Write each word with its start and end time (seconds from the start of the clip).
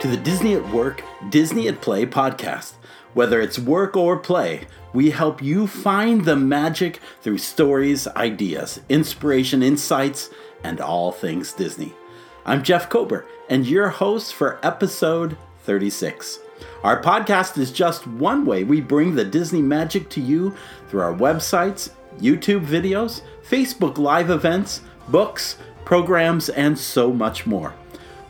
to 0.00 0.06
the 0.06 0.16
Disney 0.16 0.54
at 0.54 0.72
Work, 0.72 1.02
Disney 1.28 1.66
at 1.66 1.80
Play 1.80 2.06
podcast. 2.06 2.74
Whether 3.14 3.40
it's 3.40 3.58
work 3.58 3.96
or 3.96 4.16
play, 4.16 4.68
we 4.92 5.10
help 5.10 5.42
you 5.42 5.66
find 5.66 6.24
the 6.24 6.36
magic 6.36 7.00
through 7.20 7.38
stories, 7.38 8.06
ideas, 8.06 8.80
inspiration, 8.88 9.60
insights, 9.60 10.30
and 10.62 10.80
all 10.80 11.10
things 11.10 11.52
Disney. 11.52 11.94
I'm 12.46 12.62
Jeff 12.62 12.88
Kober, 12.88 13.26
and 13.48 13.66
your 13.66 13.88
host 13.88 14.34
for 14.34 14.64
episode 14.64 15.36
36. 15.64 16.38
Our 16.84 17.02
podcast 17.02 17.58
is 17.58 17.72
just 17.72 18.06
one 18.06 18.46
way 18.46 18.62
we 18.62 18.80
bring 18.80 19.16
the 19.16 19.24
Disney 19.24 19.62
magic 19.62 20.08
to 20.10 20.20
you 20.20 20.54
through 20.88 21.00
our 21.00 21.14
websites, 21.14 21.90
YouTube 22.20 22.64
videos, 22.64 23.22
Facebook 23.48 23.98
Live 23.98 24.30
events, 24.30 24.80
books, 25.08 25.56
programs, 25.84 26.50
and 26.50 26.78
so 26.78 27.12
much 27.12 27.46
more. 27.48 27.74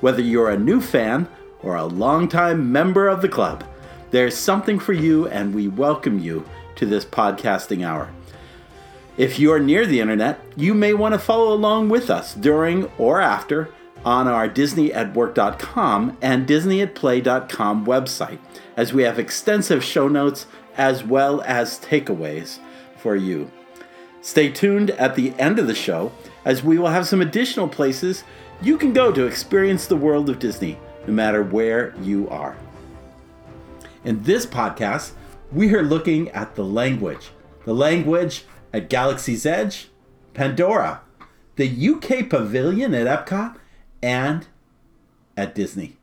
Whether 0.00 0.22
you're 0.22 0.50
a 0.50 0.58
new 0.58 0.80
fan 0.80 1.28
or 1.62 1.76
a 1.76 1.84
longtime 1.84 2.70
member 2.72 3.08
of 3.08 3.22
the 3.22 3.28
club, 3.28 3.64
there's 4.10 4.36
something 4.36 4.78
for 4.78 4.92
you, 4.92 5.26
and 5.28 5.54
we 5.54 5.68
welcome 5.68 6.18
you 6.18 6.44
to 6.76 6.86
this 6.86 7.04
podcasting 7.04 7.86
hour. 7.86 8.10
If 9.16 9.38
you're 9.38 9.58
near 9.58 9.84
the 9.84 10.00
internet, 10.00 10.40
you 10.56 10.74
may 10.74 10.94
want 10.94 11.14
to 11.14 11.18
follow 11.18 11.52
along 11.52 11.88
with 11.88 12.08
us 12.08 12.34
during 12.34 12.84
or 12.98 13.20
after 13.20 13.70
on 14.04 14.28
our 14.28 14.48
disneyatwork.com 14.48 16.16
and 16.22 16.46
disneyatplay.com 16.46 17.84
website, 17.84 18.38
as 18.76 18.92
we 18.92 19.02
have 19.02 19.18
extensive 19.18 19.82
show 19.82 20.06
notes 20.06 20.46
as 20.76 21.02
well 21.02 21.42
as 21.42 21.80
takeaways 21.80 22.60
for 22.96 23.16
you. 23.16 23.50
Stay 24.20 24.50
tuned 24.50 24.90
at 24.92 25.16
the 25.16 25.32
end 25.38 25.58
of 25.58 25.66
the 25.66 25.74
show, 25.74 26.12
as 26.44 26.62
we 26.62 26.78
will 26.78 26.88
have 26.88 27.06
some 27.06 27.20
additional 27.20 27.68
places 27.68 28.24
you 28.62 28.78
can 28.78 28.92
go 28.92 29.12
to 29.12 29.26
experience 29.26 29.86
the 29.86 29.96
world 29.96 30.28
of 30.30 30.38
Disney, 30.38 30.78
no 31.08 31.14
matter 31.14 31.42
where 31.42 31.94
you 32.02 32.28
are. 32.28 32.54
In 34.04 34.22
this 34.24 34.44
podcast, 34.44 35.12
we 35.50 35.74
are 35.74 35.82
looking 35.82 36.28
at 36.30 36.54
the 36.54 36.64
language. 36.64 37.30
The 37.64 37.74
language 37.74 38.44
at 38.74 38.90
Galaxy's 38.90 39.46
Edge, 39.46 39.88
Pandora, 40.34 41.00
the 41.56 41.88
UK 41.88 42.28
Pavilion 42.28 42.94
at 42.94 43.06
Epcot, 43.06 43.56
and 44.02 44.46
at 45.34 45.54
Disney. 45.54 45.96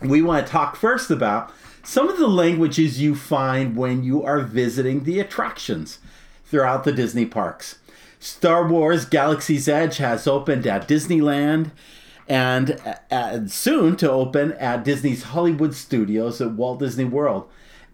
We 0.00 0.22
want 0.22 0.44
to 0.44 0.50
talk 0.50 0.74
first 0.74 1.10
about 1.10 1.52
some 1.84 2.08
of 2.08 2.18
the 2.18 2.26
languages 2.26 3.00
you 3.00 3.14
find 3.14 3.76
when 3.76 4.02
you 4.02 4.24
are 4.24 4.40
visiting 4.40 5.04
the 5.04 5.20
attractions 5.20 6.00
throughout 6.44 6.82
the 6.82 6.92
Disney 6.92 7.26
parks. 7.26 7.78
Star 8.18 8.66
Wars 8.66 9.04
Galaxy's 9.04 9.68
Edge 9.68 9.98
has 9.98 10.26
opened 10.26 10.66
at 10.66 10.88
Disneyland 10.88 11.70
and 12.30 12.80
uh, 13.10 13.44
soon 13.48 13.96
to 13.96 14.08
open 14.08 14.52
at 14.52 14.84
Disney's 14.84 15.24
Hollywood 15.24 15.74
Studios 15.74 16.40
at 16.40 16.52
Walt 16.52 16.78
Disney 16.78 17.04
World. 17.04 17.48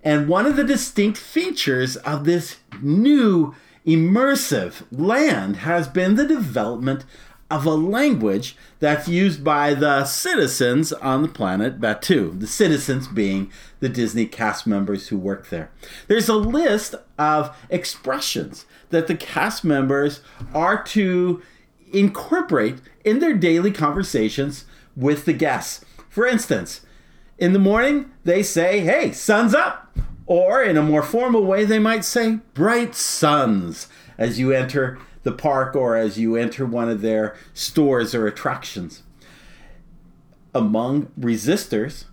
And 0.05 0.29
one 0.29 0.45
of 0.45 0.57
the 0.57 0.63
distinct 0.63 1.17
features 1.17 1.97
of 1.97 2.25
this 2.25 2.59
new 2.83 3.55
immersive 3.87 4.83
land 4.93 5.57
has 5.57 5.89
been 5.89 6.17
the 6.17 6.27
development 6.27 7.07
of 7.51 7.65
a 7.65 7.71
language 7.71 8.57
that's 8.79 9.09
used 9.09 9.43
by 9.43 9.73
the 9.73 10.05
citizens 10.05 10.93
on 10.93 11.23
the 11.23 11.29
planet 11.29 11.81
Batuu, 11.81 12.39
the 12.39 12.47
citizens 12.47 13.09
being 13.09 13.51
the 13.81 13.89
Disney 13.89 14.27
cast 14.27 14.67
members 14.67 15.09
who 15.09 15.17
work 15.17 15.49
there. 15.49 15.71
There's 16.09 16.29
a 16.29 16.35
list 16.35 16.95
of 17.19 17.57
expressions 17.71 18.67
that 18.91 19.07
the 19.07 19.17
cast 19.17 19.65
members 19.65 20.21
are 20.53 20.83
to 20.85 21.41
incorporate 21.93 22.79
in 23.05 23.19
their 23.19 23.35
daily 23.35 23.71
conversations 23.71 24.65
with 24.97 25.25
the 25.25 25.33
guests. 25.33 25.85
For 26.09 26.27
instance, 26.27 26.81
in 27.39 27.53
the 27.53 27.59
morning, 27.59 28.11
they 28.25 28.43
say, 28.43 28.81
Hey, 28.81 29.13
sun's 29.13 29.55
up. 29.55 29.97
Or 30.27 30.63
in 30.63 30.77
a 30.77 30.83
more 30.83 31.03
formal 31.03 31.45
way, 31.45 31.65
they 31.65 31.79
might 31.79 32.05
say, 32.05 32.41
Bright 32.55 32.95
suns, 32.95 33.89
as 34.19 34.39
you 34.39 34.53
enter 34.53 34.99
the 35.23 35.33
park 35.33 35.75
or 35.75 35.97
as 35.97 36.19
you 36.19 36.37
enter 36.37 36.65
one 36.65 36.89
of 36.89 37.01
their 37.01 37.37
stores 37.53 38.15
or 38.15 38.27
attractions. 38.27 39.03
Among 40.55 41.07
resistors, 41.19 42.05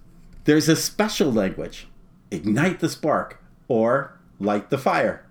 there's 0.46 0.68
a 0.68 0.76
special 0.76 1.32
language 1.32 1.88
ignite 2.32 2.80
the 2.80 2.90
spark 2.90 3.40
or 3.68 4.20
light 4.40 4.70
the 4.70 4.78
fire. 4.78 5.26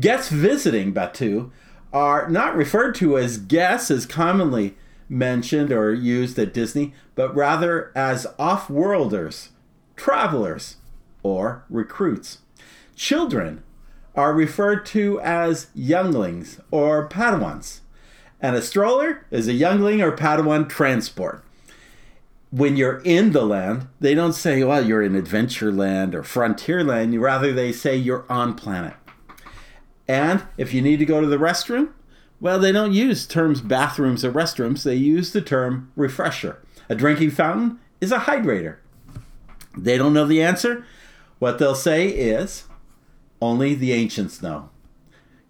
Guests 0.00 0.30
visiting 0.30 0.94
Batuu 0.94 1.50
are 1.92 2.28
not 2.28 2.56
referred 2.56 2.94
to 2.96 3.18
as 3.18 3.38
guests 3.38 3.90
as 3.90 4.06
commonly 4.06 4.76
mentioned 5.08 5.72
or 5.72 5.92
used 5.92 6.38
at 6.38 6.52
Disney, 6.52 6.92
but 7.14 7.34
rather 7.34 7.92
as 7.94 8.26
off 8.38 8.68
worlders, 8.68 9.50
travelers, 9.96 10.76
or 11.22 11.64
recruits. 11.70 12.38
Children 12.94 13.62
are 14.14 14.34
referred 14.34 14.84
to 14.86 15.20
as 15.20 15.68
younglings 15.74 16.60
or 16.70 17.08
Padawans. 17.08 17.80
And 18.40 18.54
a 18.54 18.62
stroller 18.62 19.26
is 19.30 19.48
a 19.48 19.52
youngling 19.52 20.02
or 20.02 20.16
Padawan 20.16 20.68
transport. 20.68 21.44
When 22.50 22.76
you're 22.76 23.00
in 23.04 23.32
the 23.32 23.44
land, 23.44 23.88
they 24.00 24.14
don't 24.14 24.32
say, 24.32 24.64
well, 24.64 24.84
you're 24.84 25.02
in 25.02 25.20
Adventureland 25.20 26.14
or 26.14 26.22
Frontierland. 26.22 27.20
Rather, 27.20 27.52
they 27.52 27.72
say 27.72 27.96
you're 27.96 28.24
on 28.28 28.54
planet. 28.54 28.94
And 30.08 30.42
if 30.56 30.72
you 30.72 30.80
need 30.80 30.98
to 30.98 31.04
go 31.04 31.20
to 31.20 31.26
the 31.26 31.36
restroom, 31.36 31.90
well, 32.40 32.58
they 32.58 32.72
don't 32.72 32.92
use 32.92 33.26
terms 33.26 33.60
bathrooms 33.60 34.24
or 34.24 34.32
restrooms. 34.32 34.82
They 34.82 34.94
use 34.94 35.32
the 35.32 35.42
term 35.42 35.92
refresher. 35.96 36.62
A 36.88 36.94
drinking 36.94 37.32
fountain 37.32 37.78
is 38.00 38.10
a 38.10 38.20
hydrator. 38.20 38.76
They 39.76 39.98
don't 39.98 40.14
know 40.14 40.26
the 40.26 40.42
answer. 40.42 40.86
What 41.38 41.58
they'll 41.58 41.74
say 41.74 42.08
is, 42.08 42.64
only 43.40 43.74
the 43.74 43.92
ancients 43.92 44.40
know. 44.42 44.70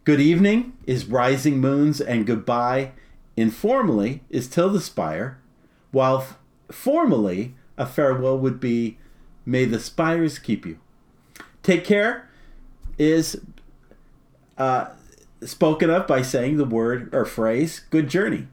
Good 0.04 0.20
evening 0.20 0.72
is 0.86 1.06
rising 1.06 1.60
moons, 1.60 2.00
and 2.00 2.26
goodbye, 2.26 2.92
informally, 3.36 4.22
is 4.30 4.48
till 4.48 4.70
the 4.70 4.80
spire, 4.80 5.38
while 5.90 6.26
formally, 6.70 7.54
a 7.76 7.86
farewell 7.86 8.38
would 8.38 8.58
be, 8.58 8.98
may 9.46 9.64
the 9.64 9.78
spires 9.78 10.38
keep 10.38 10.66
you. 10.66 10.78
Take 11.62 11.84
care 11.84 12.28
is 12.98 13.40
uh, 14.58 14.88
spoken 15.42 15.88
of 15.88 16.06
by 16.06 16.22
saying 16.22 16.56
the 16.56 16.64
word 16.64 17.14
or 17.14 17.24
phrase, 17.24 17.80
good 17.90 18.08
journey. 18.08 18.48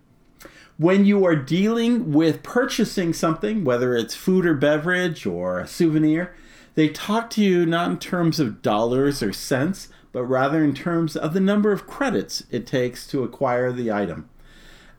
When 0.78 1.06
you 1.06 1.26
are 1.26 1.36
dealing 1.36 2.12
with 2.12 2.44
purchasing 2.44 3.14
something, 3.14 3.64
whether 3.64 3.96
it's 3.96 4.14
food 4.14 4.46
or 4.46 4.54
beverage 4.54 5.26
or 5.26 5.60
a 5.60 5.68
souvenir, 5.68 6.36
they 6.76 6.90
talk 6.90 7.30
to 7.32 7.42
you 7.42 7.66
not 7.66 7.90
in 7.90 7.98
terms 7.98 8.40
of 8.40 8.62
dollars 8.62 9.24
or 9.24 9.32
cents, 9.32 9.88
but 10.12 10.24
rather 10.24 10.64
in 10.64 10.74
terms 10.74 11.16
of 11.16 11.34
the 11.34 11.40
number 11.40 11.72
of 11.72 11.88
credits 11.88 12.44
it 12.52 12.68
takes 12.68 13.08
to 13.08 13.24
acquire 13.24 13.72
the 13.72 13.92
item. 13.92 14.30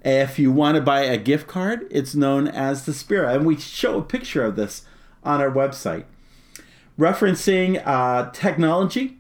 If 0.03 0.39
you 0.39 0.53
want 0.53 0.77
to 0.77 0.81
buy 0.81 1.01
a 1.01 1.19
gift 1.19 1.47
card, 1.47 1.87
it's 1.91 2.15
known 2.15 2.49
as 2.49 2.87
the 2.87 2.95
Spira, 2.95 3.35
and 3.35 3.45
we 3.45 3.57
show 3.57 3.99
a 3.99 4.03
picture 4.03 4.45
of 4.45 4.57
this 4.57 4.87
on 5.25 5.41
our 5.41 5.51
website. 5.51 6.05
Referencing 6.99 7.83
uh, 7.85 8.31
technology, 8.31 9.16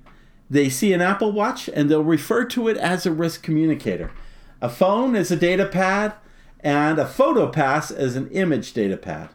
they 0.48 0.68
see 0.68 0.92
an 0.92 1.00
Apple 1.00 1.32
Watch 1.32 1.68
and 1.68 1.90
they'll 1.90 2.04
refer 2.04 2.44
to 2.46 2.68
it 2.68 2.76
as 2.76 3.04
a 3.04 3.12
wrist 3.12 3.42
communicator. 3.42 4.10
A 4.60 4.68
phone 4.68 5.14
is 5.14 5.30
a 5.30 5.36
data 5.36 5.66
pad, 5.66 6.14
and 6.60 6.98
a 6.98 7.06
photo 7.06 7.48
pass 7.48 7.90
is 7.90 8.16
an 8.16 8.30
image 8.30 8.72
data 8.72 8.96
pad. 8.96 9.28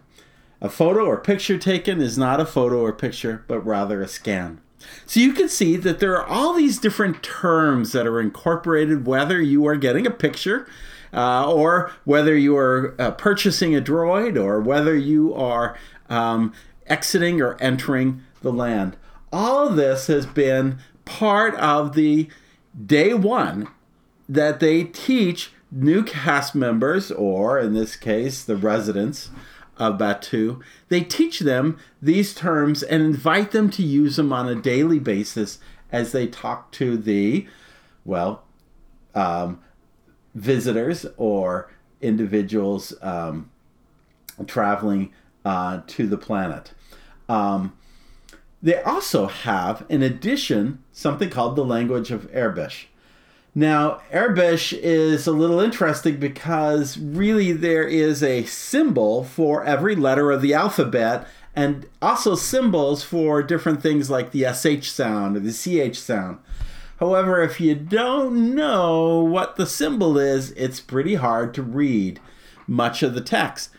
A 0.62 0.70
photo 0.70 1.06
or 1.06 1.18
picture 1.18 1.58
taken 1.58 2.02
is 2.02 2.18
not 2.18 2.40
a 2.40 2.46
photo 2.46 2.82
or 2.82 2.94
picture, 2.94 3.44
but 3.48 3.66
rather 3.66 4.02
a 4.02 4.08
scan. 4.08 4.62
So 5.06 5.20
you 5.20 5.34
can 5.34 5.50
see 5.50 5.76
that 5.78 6.00
there 6.00 6.18
are 6.18 6.26
all 6.26 6.54
these 6.54 6.80
different 6.80 7.22
terms 7.22 7.92
that 7.92 8.08
are 8.08 8.20
incorporated, 8.20 9.06
whether 9.06 9.42
you 9.42 9.66
are 9.68 9.76
getting 9.76 10.08
a 10.08 10.12
picture, 10.12 10.68
uh, 11.14 11.52
or 11.52 11.92
whether 12.04 12.36
you 12.36 12.58
are 12.58 12.96
uh, 13.00 13.12
purchasing 13.12 13.76
a 13.76 13.82
droid, 13.82 14.42
or 14.42 14.60
whether 14.60 14.96
you 14.96 15.34
are 15.34 15.78
um, 16.10 16.54
exiting 16.88 17.42
or 17.42 17.58
entering 17.62 18.22
the 18.42 18.52
land. 18.52 18.98
All 19.32 19.68
of 19.68 19.76
this 19.76 20.08
has 20.08 20.26
been 20.26 20.80
part 21.06 21.56
of 21.56 21.96
the 21.96 22.30
day 22.86 23.14
one 23.14 23.68
that 24.28 24.60
they 24.60 24.84
teach 24.86 25.52
new 25.72 26.04
cast 26.04 26.56
members, 26.56 27.12
or 27.12 27.60
in 27.60 27.74
this 27.74 27.96
case, 27.96 28.44
the 28.44 28.56
residents, 28.56 29.30
of 29.82 29.98
Batuu, 29.98 30.62
they 30.90 31.02
teach 31.02 31.40
them 31.40 31.80
these 32.02 32.36
terms 32.36 32.84
and 32.84 33.02
invite 33.02 33.52
them 33.52 33.70
to 33.72 33.84
use 33.84 34.16
them 34.16 34.32
on 34.32 34.48
a 34.48 34.56
daily 34.56 35.00
basis 35.00 35.58
as 35.92 36.12
they 36.12 36.28
talk 36.28 36.72
to 36.74 36.98
the, 36.98 37.48
well, 38.06 38.44
um, 39.16 39.60
visitors 40.36 41.06
or 41.18 41.72
individuals 42.00 42.94
um, 43.02 43.50
traveling 44.46 45.12
uh, 45.44 45.82
to 45.88 46.06
the 46.06 46.18
planet. 46.18 46.74
Um, 47.28 47.74
they 48.64 48.82
also 48.82 49.28
have, 49.28 49.86
in 49.90 50.04
addition, 50.04 50.84
something 50.92 51.30
called 51.30 51.56
the 51.56 51.66
language 51.66 52.12
of 52.12 52.32
Aurebesh. 52.32 52.86
Now, 53.54 54.02
Aurebesh 54.14 54.78
is 54.82 55.28
a 55.28 55.34
little 55.34 55.60
interesting 55.60 56.18
because 56.18 56.98
really 56.98 57.52
there 57.52 57.86
is 57.88 58.24
a 58.24 58.46
symbol 58.46 59.26
for 59.26 59.66
every 59.66 59.96
letter 59.96 60.32
of 60.32 60.42
the 60.42 60.54
alphabet 60.54 61.28
and 61.54 61.86
also 62.02 62.36
symbols 62.36 63.04
for 63.04 63.44
different 63.44 63.82
things 63.82 64.10
like 64.10 64.32
the 64.32 64.46
SH 64.46 64.90
sound 64.90 65.36
or 65.36 65.42
the 65.42 65.52
CH 65.52 65.98
sound. 65.98 66.38
However, 67.00 67.42
if 67.42 67.60
you 67.60 67.76
don't 67.76 68.56
know 68.56 69.22
what 69.22 69.58
the 69.58 69.66
symbol 69.66 70.18
is, 70.18 70.52
it's 70.52 70.80
pretty 70.80 71.16
hard 71.16 71.54
to 71.56 71.64
read 71.64 72.22
much 72.68 73.04
of 73.04 73.16
the 73.16 73.22
text. 73.22 73.72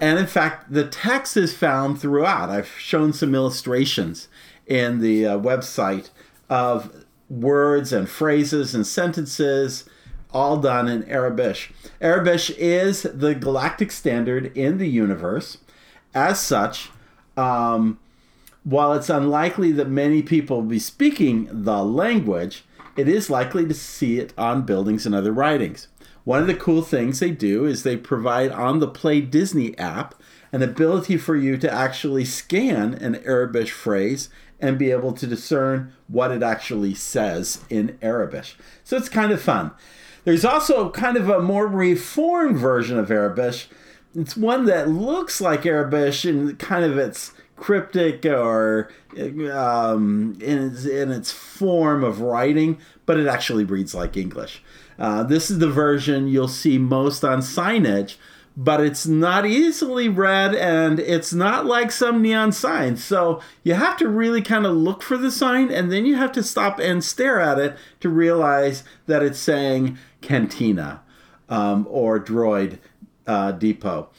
And 0.00 0.18
in 0.18 0.26
fact, 0.26 0.72
the 0.72 0.86
text 0.86 1.36
is 1.36 1.54
found 1.54 2.00
throughout. 2.00 2.50
I've 2.50 2.76
shown 2.78 3.12
some 3.12 3.34
illustrations 3.34 4.28
in 4.70 5.00
the 5.00 5.26
uh, 5.26 5.38
website 5.38 6.08
of 6.48 7.04
words 7.28 7.92
and 7.92 8.08
phrases 8.08 8.74
and 8.74 8.86
sentences, 8.86 9.84
all 10.32 10.56
done 10.56 10.88
in 10.88 11.02
Aurebesh. 11.02 11.70
Aurebesh 12.00 12.54
is 12.56 13.02
the 13.02 13.34
galactic 13.34 13.90
standard 13.92 14.56
in 14.56 14.78
the 14.78 14.88
universe. 14.88 15.58
As 16.14 16.40
such, 16.40 16.90
um, 17.36 17.98
while 18.64 18.92
it's 18.92 19.10
unlikely 19.10 19.72
that 19.72 19.88
many 19.88 20.22
people 20.22 20.58
will 20.58 20.68
be 20.68 20.78
speaking 20.78 21.48
the 21.50 21.84
language, 21.84 22.64
it 22.96 23.08
is 23.08 23.30
likely 23.30 23.66
to 23.66 23.74
see 23.74 24.18
it 24.18 24.32
on 24.38 24.62
buildings 24.62 25.04
and 25.04 25.14
other 25.14 25.32
writings. 25.32 25.88
One 26.24 26.40
of 26.40 26.46
the 26.46 26.54
cool 26.54 26.82
things 26.82 27.18
they 27.18 27.30
do 27.30 27.64
is 27.64 27.82
they 27.82 27.96
provide 27.96 28.52
on 28.52 28.78
the 28.78 28.88
Play 28.88 29.20
Disney 29.20 29.76
app 29.78 30.14
an 30.52 30.62
ability 30.62 31.16
for 31.16 31.36
you 31.36 31.56
to 31.56 31.72
actually 31.72 32.24
scan 32.24 32.94
an 32.94 33.14
Aurebesh 33.14 33.70
phrase 33.70 34.28
and 34.60 34.78
be 34.78 34.90
able 34.90 35.12
to 35.12 35.26
discern 35.26 35.92
what 36.08 36.30
it 36.30 36.42
actually 36.42 36.94
says 36.94 37.64
in 37.70 37.98
Arabic. 38.02 38.54
So 38.84 38.96
it's 38.96 39.08
kind 39.08 39.32
of 39.32 39.40
fun. 39.40 39.72
There's 40.24 40.44
also 40.44 40.90
kind 40.90 41.16
of 41.16 41.28
a 41.28 41.40
more 41.40 41.66
reformed 41.66 42.58
version 42.58 42.98
of 42.98 43.08
Aurebesh. 43.08 43.66
It's 44.14 44.36
one 44.36 44.66
that 44.66 44.88
looks 44.88 45.40
like 45.40 45.62
Aurebesh 45.62 46.28
in 46.28 46.56
kind 46.56 46.84
of 46.84 46.98
its 46.98 47.32
cryptic 47.56 48.26
or 48.26 48.90
um, 49.52 50.36
in, 50.40 50.70
its, 50.70 50.84
in 50.84 51.10
its 51.10 51.30
form 51.30 52.02
of 52.02 52.20
writing, 52.20 52.78
but 53.06 53.18
it 53.18 53.26
actually 53.26 53.64
reads 53.64 53.94
like 53.94 54.16
English. 54.16 54.62
Uh, 54.98 55.22
this 55.22 55.50
is 55.50 55.58
the 55.58 55.70
version 55.70 56.28
you'll 56.28 56.48
see 56.48 56.76
most 56.76 57.24
on 57.24 57.40
signage 57.40 58.16
but 58.62 58.78
it's 58.78 59.06
not 59.06 59.46
easily 59.46 60.06
read 60.06 60.54
and 60.54 61.00
it's 61.00 61.32
not 61.32 61.64
like 61.64 61.90
some 61.90 62.20
neon 62.20 62.52
sign. 62.52 62.94
So 62.94 63.40
you 63.62 63.72
have 63.72 63.96
to 63.96 64.06
really 64.06 64.42
kind 64.42 64.66
of 64.66 64.76
look 64.76 65.02
for 65.02 65.16
the 65.16 65.30
sign 65.30 65.70
and 65.70 65.90
then 65.90 66.04
you 66.04 66.16
have 66.16 66.30
to 66.32 66.42
stop 66.42 66.78
and 66.78 67.02
stare 67.02 67.40
at 67.40 67.58
it 67.58 67.74
to 68.00 68.10
realize 68.10 68.84
that 69.06 69.22
it's 69.22 69.38
saying 69.38 69.96
Cantina 70.20 71.00
um, 71.48 71.86
or 71.88 72.20
Droid 72.20 72.80
uh, 73.26 73.52
Depot. 73.52 74.10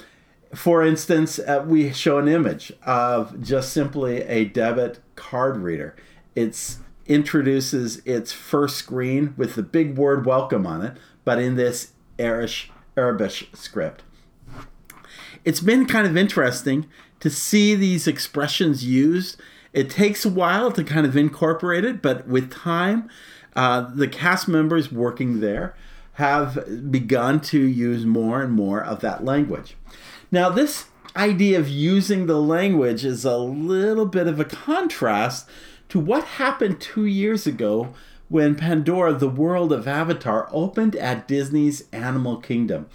For 0.56 0.84
instance, 0.84 1.38
uh, 1.38 1.64
we 1.68 1.94
show 1.94 2.18
an 2.18 2.28
image 2.28 2.74
of 2.82 3.40
just 3.44 3.72
simply 3.72 4.24
a 4.24 4.46
debit 4.46 5.02
card 5.16 5.58
reader. 5.58 5.96
It 6.34 6.78
introduces 7.06 7.98
its 8.06 8.32
first 8.32 8.78
screen 8.78 9.36
with 9.38 9.54
the 9.54 9.62
big 9.62 10.00
word 10.00 10.26
welcome 10.26 10.66
on 10.66 10.82
it, 10.82 10.98
but 11.24 11.38
in 11.38 11.58
this 11.58 11.92
Aurebesh, 12.18 12.70
Aurebesh 12.98 13.56
script 13.56 14.02
it's 15.46 15.60
been 15.60 15.86
kind 15.86 16.08
of 16.08 16.18
interesting 16.18 16.88
to 17.20 17.30
see 17.30 17.76
these 17.76 18.08
expressions 18.08 18.84
used. 18.86 19.40
It 19.74 19.90
takes 19.90 20.26
a 20.26 20.30
while 20.30 20.72
to 20.72 20.84
kind 20.84 21.06
of 21.06 21.16
incorporate 21.16 21.86
it, 21.86 22.02
but 22.02 22.28
with 22.28 22.52
time, 22.52 23.10
uh, 23.56 23.82
the 23.94 24.08
cast 24.08 24.48
members 24.48 24.92
working 24.92 25.40
there 25.40 25.76
have 26.14 26.92
begun 26.92 27.40
to 27.40 27.60
use 27.60 28.06
more 28.06 28.42
and 28.42 28.52
more 28.52 28.84
of 28.84 29.00
that 29.00 29.24
language. 29.24 29.76
Now, 30.32 30.50
this 30.50 30.86
idea 31.16 31.60
of 31.60 31.68
using 31.68 32.26
the 32.26 32.42
language 32.42 33.04
is 33.06 33.26
a 33.26 33.38
little 33.38 34.06
bit 34.06 34.28
of 34.28 34.40
a 34.40 34.46
contrast 34.46 35.50
to 35.90 36.00
what 36.00 36.24
happened 36.24 36.80
two 36.80 37.06
years 37.06 37.46
ago 37.46 37.94
when 38.30 38.56
Pandora, 38.56 39.14
the 39.14 39.28
world 39.28 39.74
of 39.74 39.88
Avatar, 39.88 40.48
opened 40.52 40.96
at 40.96 41.28
Disney's 41.28 41.84
Animal 41.92 42.38
Kingdom. 42.38 42.88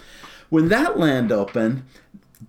When 0.49 0.69
that 0.69 0.99
land 0.99 1.31
opened, 1.31 1.83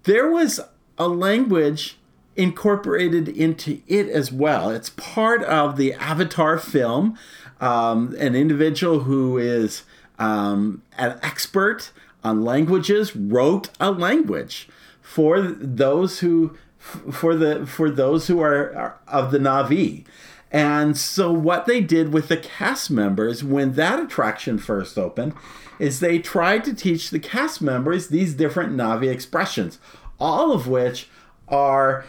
there 0.07 0.31
was 0.31 0.62
a 0.98 1.07
language 1.07 1.98
incorporated 2.38 3.27
into 3.27 3.81
it 3.88 4.07
as 4.07 4.31
well. 4.31 4.69
It's 4.69 4.89
part 4.92 5.44
of 5.44 5.75
the 5.75 5.94
Avatar 5.94 6.57
film. 6.57 7.18
Um, 7.59 8.15
an 8.19 8.33
individual 8.36 9.01
who 9.01 9.38
is 9.38 9.83
um, 10.18 10.81
an 10.98 11.19
expert 11.21 11.92
on 12.24 12.44
languages 12.44 13.15
wrote 13.15 13.69
a 13.80 13.92
language 13.92 14.69
for 15.01 15.42
those 15.42 16.19
who 16.19 16.57
for 16.77 17.36
the 17.36 17.65
for 17.65 17.89
those 17.89 18.27
who 18.27 18.39
are, 18.39 18.74
are 18.75 19.00
of 19.07 19.31
the 19.31 19.39
Navi. 19.39 20.06
And 20.51 20.97
so 20.97 21.31
what 21.31 21.65
they 21.65 21.81
did 21.81 22.13
with 22.13 22.29
the 22.29 22.38
cast 22.38 22.89
members 22.89 23.44
when 23.44 23.73
that 23.73 23.99
attraction 23.99 24.57
first 24.57 24.97
opened 24.97 25.33
is 25.79 25.99
they 25.99 26.19
tried 26.19 26.63
to 26.65 26.73
teach 26.73 27.09
the 27.09 27.19
cast 27.19 27.61
members 27.61 28.07
these 28.07 28.33
different 28.33 28.75
Navi 28.75 29.11
expressions, 29.11 29.79
all 30.19 30.51
of 30.51 30.67
which 30.67 31.09
are 31.47 32.05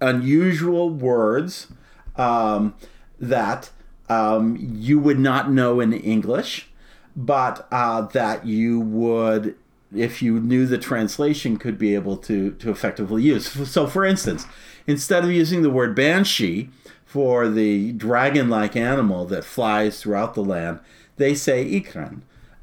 unusual 0.00 0.90
words 0.90 1.68
um, 2.16 2.74
that 3.20 3.70
um, 4.08 4.56
you 4.60 4.98
would 4.98 5.18
not 5.18 5.50
know 5.50 5.80
in 5.80 5.92
English, 5.92 6.68
but 7.14 7.68
uh, 7.70 8.02
that 8.02 8.46
you 8.46 8.80
would, 8.80 9.54
if 9.94 10.22
you 10.22 10.40
knew 10.40 10.66
the 10.66 10.78
translation, 10.78 11.56
could 11.56 11.78
be 11.78 11.94
able 11.94 12.16
to, 12.16 12.52
to 12.52 12.70
effectively 12.70 13.22
use. 13.22 13.70
So, 13.70 13.86
for 13.86 14.04
instance, 14.04 14.46
instead 14.86 15.24
of 15.24 15.30
using 15.30 15.62
the 15.62 15.70
word 15.70 15.94
banshee 15.94 16.70
for 17.12 17.46
the 17.46 17.92
dragon 17.92 18.48
like 18.48 18.74
animal 18.74 19.26
that 19.26 19.44
flies 19.44 20.00
throughout 20.00 20.32
the 20.32 20.42
land, 20.42 20.80
they 21.18 21.34
say 21.34 21.62
ikran. 21.62 22.22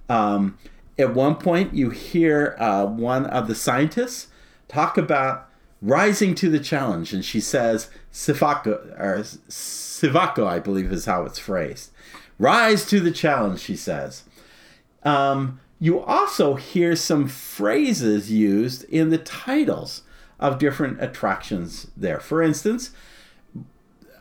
Um, 0.09 0.57
at 0.97 1.13
one 1.13 1.35
point, 1.35 1.75
you 1.75 1.91
hear 1.91 2.55
uh, 2.57 2.83
one 2.87 3.27
of 3.27 3.47
the 3.47 3.53
scientists 3.53 4.25
talk 4.67 4.97
about 4.97 5.47
rising 5.83 6.33
to 6.33 6.49
the 6.49 6.59
challenge, 6.59 7.13
and 7.13 7.23
she 7.23 7.39
says, 7.39 7.91
"Sivako," 8.11 8.99
or 8.99 9.19
"Sivako," 9.19 10.47
I 10.47 10.57
believe 10.57 10.91
is 10.91 11.05
how 11.05 11.25
it's 11.25 11.37
phrased. 11.37 11.91
Rise 12.39 12.85
to 12.87 12.99
the 12.99 13.11
challenge, 13.11 13.59
she 13.59 13.75
says. 13.75 14.23
Um, 15.03 15.59
you 15.79 15.99
also 15.99 16.55
hear 16.55 16.95
some 16.95 17.27
phrases 17.27 18.31
used 18.31 18.83
in 18.85 19.11
the 19.11 19.19
titles 19.19 20.01
of 20.39 20.57
different 20.57 21.03
attractions 21.03 21.85
there. 21.95 22.19
For 22.19 22.41
instance, 22.41 22.89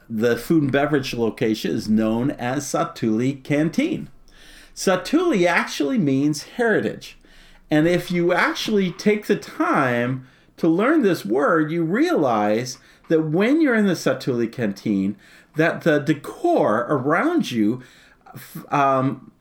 the 0.08 0.36
food 0.36 0.64
and 0.64 0.72
beverage 0.72 1.14
location 1.14 1.70
is 1.70 1.88
known 1.88 2.30
as 2.32 2.64
Satuli 2.64 3.42
Canteen. 3.44 4.08
Satuli 4.74 5.46
actually 5.46 5.98
means 5.98 6.44
heritage. 6.44 7.18
And 7.70 7.86
if 7.86 8.10
you 8.10 8.32
actually 8.32 8.92
take 8.92 9.26
the 9.26 9.36
time 9.36 10.26
to 10.56 10.68
learn 10.68 11.02
this 11.02 11.24
word, 11.24 11.70
you 11.70 11.84
realize 11.84 12.78
that 13.08 13.22
when 13.22 13.60
you're 13.60 13.74
in 13.74 13.86
the 13.86 13.94
Satuli 13.94 14.50
canteen, 14.50 15.16
that 15.56 15.82
the 15.82 15.98
decor 15.98 16.86
around 16.88 17.50
you 17.50 17.82
um, 18.70 19.32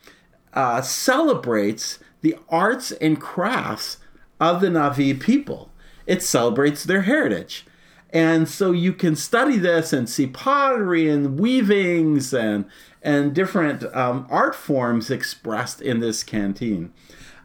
uh, 0.53 0.81
celebrates 0.81 1.99
the 2.21 2.35
arts 2.49 2.91
and 2.93 3.21
crafts 3.21 3.97
of 4.39 4.61
the 4.61 4.67
Navi 4.67 5.19
people. 5.19 5.71
It 6.05 6.23
celebrates 6.23 6.83
their 6.83 7.01
heritage. 7.01 7.65
And 8.11 8.47
so 8.47 8.71
you 8.71 8.93
can 8.93 9.15
study 9.15 9.57
this 9.57 9.91
and 9.91 10.09
see 10.09 10.27
pottery 10.27 11.09
and 11.09 11.39
weavings 11.39 12.33
and 12.33 12.65
and 13.01 13.33
different 13.33 13.83
um, 13.95 14.27
art 14.29 14.55
forms 14.55 15.09
expressed 15.09 15.81
in 15.81 15.99
this 15.99 16.23
canteen. 16.23 16.93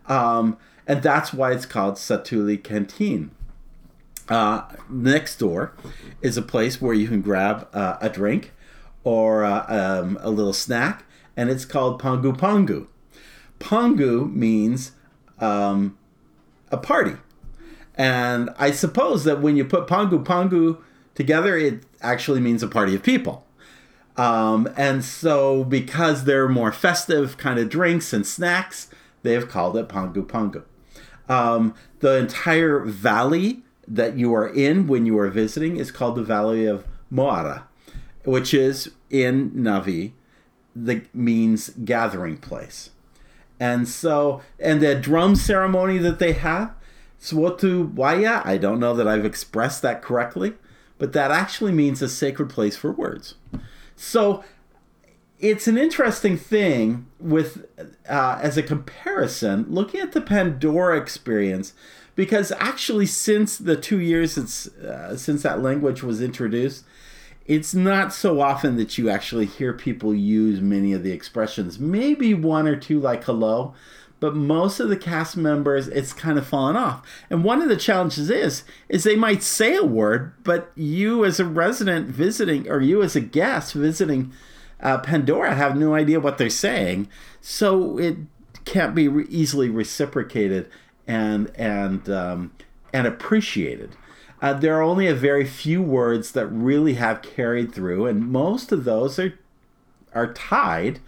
Um, 0.06 0.56
and 0.86 1.02
that's 1.02 1.32
why 1.32 1.52
it's 1.52 1.66
called 1.66 1.94
Satuli 1.94 2.62
Canteen. 2.62 3.30
Uh, 4.28 4.62
next 4.88 5.36
door 5.36 5.72
is 6.20 6.36
a 6.36 6.42
place 6.42 6.80
where 6.80 6.94
you 6.94 7.06
can 7.08 7.20
grab 7.20 7.68
uh, 7.72 7.98
a 8.00 8.08
drink 8.08 8.52
or 9.04 9.44
uh, 9.44 9.66
um, 9.68 10.18
a 10.20 10.30
little 10.30 10.52
snack, 10.52 11.04
and 11.36 11.50
it's 11.50 11.64
called 11.64 12.00
Pongu 12.00 12.36
Pongu. 12.36 12.86
Pongu 13.60 14.32
means 14.32 14.92
um, 15.38 15.98
a 16.70 16.76
party. 16.76 17.16
And 18.02 18.50
I 18.58 18.72
suppose 18.72 19.22
that 19.22 19.40
when 19.40 19.56
you 19.56 19.64
put 19.64 19.86
Pongu 19.86 20.24
Pongu 20.24 20.78
together, 21.14 21.56
it 21.56 21.84
actually 22.00 22.40
means 22.40 22.60
a 22.60 22.66
party 22.66 22.96
of 22.96 23.04
people. 23.04 23.46
Um, 24.16 24.68
and 24.76 25.04
so, 25.04 25.62
because 25.62 26.24
they're 26.24 26.48
more 26.48 26.72
festive 26.72 27.38
kind 27.38 27.60
of 27.60 27.68
drinks 27.68 28.12
and 28.12 28.26
snacks, 28.26 28.88
they 29.22 29.34
have 29.34 29.48
called 29.48 29.76
it 29.76 29.88
Pongu 29.88 30.26
Pongu. 30.26 30.64
Um, 31.28 31.76
the 32.00 32.16
entire 32.16 32.80
valley 32.80 33.62
that 33.86 34.18
you 34.18 34.34
are 34.34 34.48
in 34.48 34.88
when 34.88 35.06
you 35.06 35.16
are 35.20 35.28
visiting 35.28 35.76
is 35.76 35.92
called 35.92 36.16
the 36.16 36.24
Valley 36.24 36.66
of 36.66 36.84
Moara, 37.12 37.62
which 38.24 38.52
is 38.52 38.90
in 39.10 39.52
Navi, 39.52 40.10
that 40.74 41.14
means 41.14 41.70
gathering 41.84 42.38
place. 42.38 42.90
And 43.60 43.86
so, 43.86 44.42
and 44.58 44.80
the 44.80 44.96
drum 44.96 45.36
ceremony 45.36 45.98
that 45.98 46.18
they 46.18 46.32
have, 46.32 46.74
Swotu 47.22 47.94
Waya, 47.94 48.42
I 48.44 48.58
don't 48.58 48.80
know 48.80 48.94
that 48.94 49.06
I've 49.06 49.24
expressed 49.24 49.80
that 49.82 50.02
correctly, 50.02 50.54
but 50.98 51.12
that 51.12 51.30
actually 51.30 51.70
means 51.70 52.02
a 52.02 52.08
sacred 52.08 52.50
place 52.50 52.76
for 52.76 52.90
words. 52.90 53.36
So 53.94 54.42
it's 55.38 55.68
an 55.68 55.78
interesting 55.78 56.36
thing 56.36 57.06
with 57.20 57.66
uh, 58.08 58.38
as 58.42 58.56
a 58.56 58.62
comparison 58.62 59.66
looking 59.68 60.00
at 60.00 60.12
the 60.12 60.20
pandora 60.20 60.98
experience 60.98 61.74
because 62.14 62.52
actually 62.58 63.06
since 63.06 63.56
the 63.56 63.76
two 63.76 64.00
years 64.00 64.36
uh, 64.68 65.16
since 65.16 65.42
that 65.42 65.60
language 65.60 66.02
was 66.02 66.22
introduced 66.22 66.84
it's 67.44 67.74
not 67.74 68.12
so 68.12 68.40
often 68.40 68.76
that 68.76 68.96
you 68.96 69.10
actually 69.10 69.46
hear 69.46 69.72
people 69.72 70.14
use 70.14 70.60
many 70.60 70.92
of 70.92 71.02
the 71.02 71.10
expressions 71.10 71.78
maybe 71.78 72.32
one 72.34 72.68
or 72.68 72.76
two 72.76 73.00
like 73.00 73.24
hello 73.24 73.74
but 74.22 74.36
most 74.36 74.78
of 74.78 74.88
the 74.88 74.96
cast 74.96 75.36
members 75.36 75.88
it's 75.88 76.12
kind 76.12 76.38
of 76.38 76.46
fallen 76.46 76.76
off 76.76 77.04
and 77.28 77.42
one 77.42 77.60
of 77.60 77.68
the 77.68 77.76
challenges 77.76 78.30
is 78.30 78.62
is 78.88 79.02
they 79.04 79.16
might 79.16 79.42
say 79.42 79.74
a 79.74 79.84
word 79.84 80.32
but 80.44 80.70
you 80.76 81.24
as 81.24 81.40
a 81.40 81.44
resident 81.44 82.08
visiting 82.08 82.68
or 82.70 82.80
you 82.80 83.02
as 83.02 83.16
a 83.16 83.20
guest 83.20 83.72
visiting 83.72 84.32
uh, 84.82 84.98
Pandora 84.98 85.54
have 85.54 85.76
no 85.76 85.94
idea 85.94 86.20
what 86.20 86.38
they're 86.38 86.50
saying, 86.50 87.08
so 87.40 87.98
it 87.98 88.16
can't 88.64 88.94
be 88.94 89.08
re- 89.08 89.26
easily 89.30 89.70
reciprocated 89.70 90.68
and 91.06 91.50
and 91.54 92.10
um, 92.10 92.52
and 92.92 93.06
appreciated. 93.06 93.96
Uh, 94.40 94.52
there 94.52 94.76
are 94.76 94.82
only 94.82 95.06
a 95.06 95.14
very 95.14 95.46
few 95.46 95.80
words 95.80 96.32
that 96.32 96.46
really 96.48 96.94
have 96.94 97.22
carried 97.22 97.72
through, 97.72 98.06
and 98.06 98.28
most 98.28 98.72
of 98.72 98.84
those 98.84 99.18
are 99.18 99.38
are 100.14 100.32
tied 100.32 100.98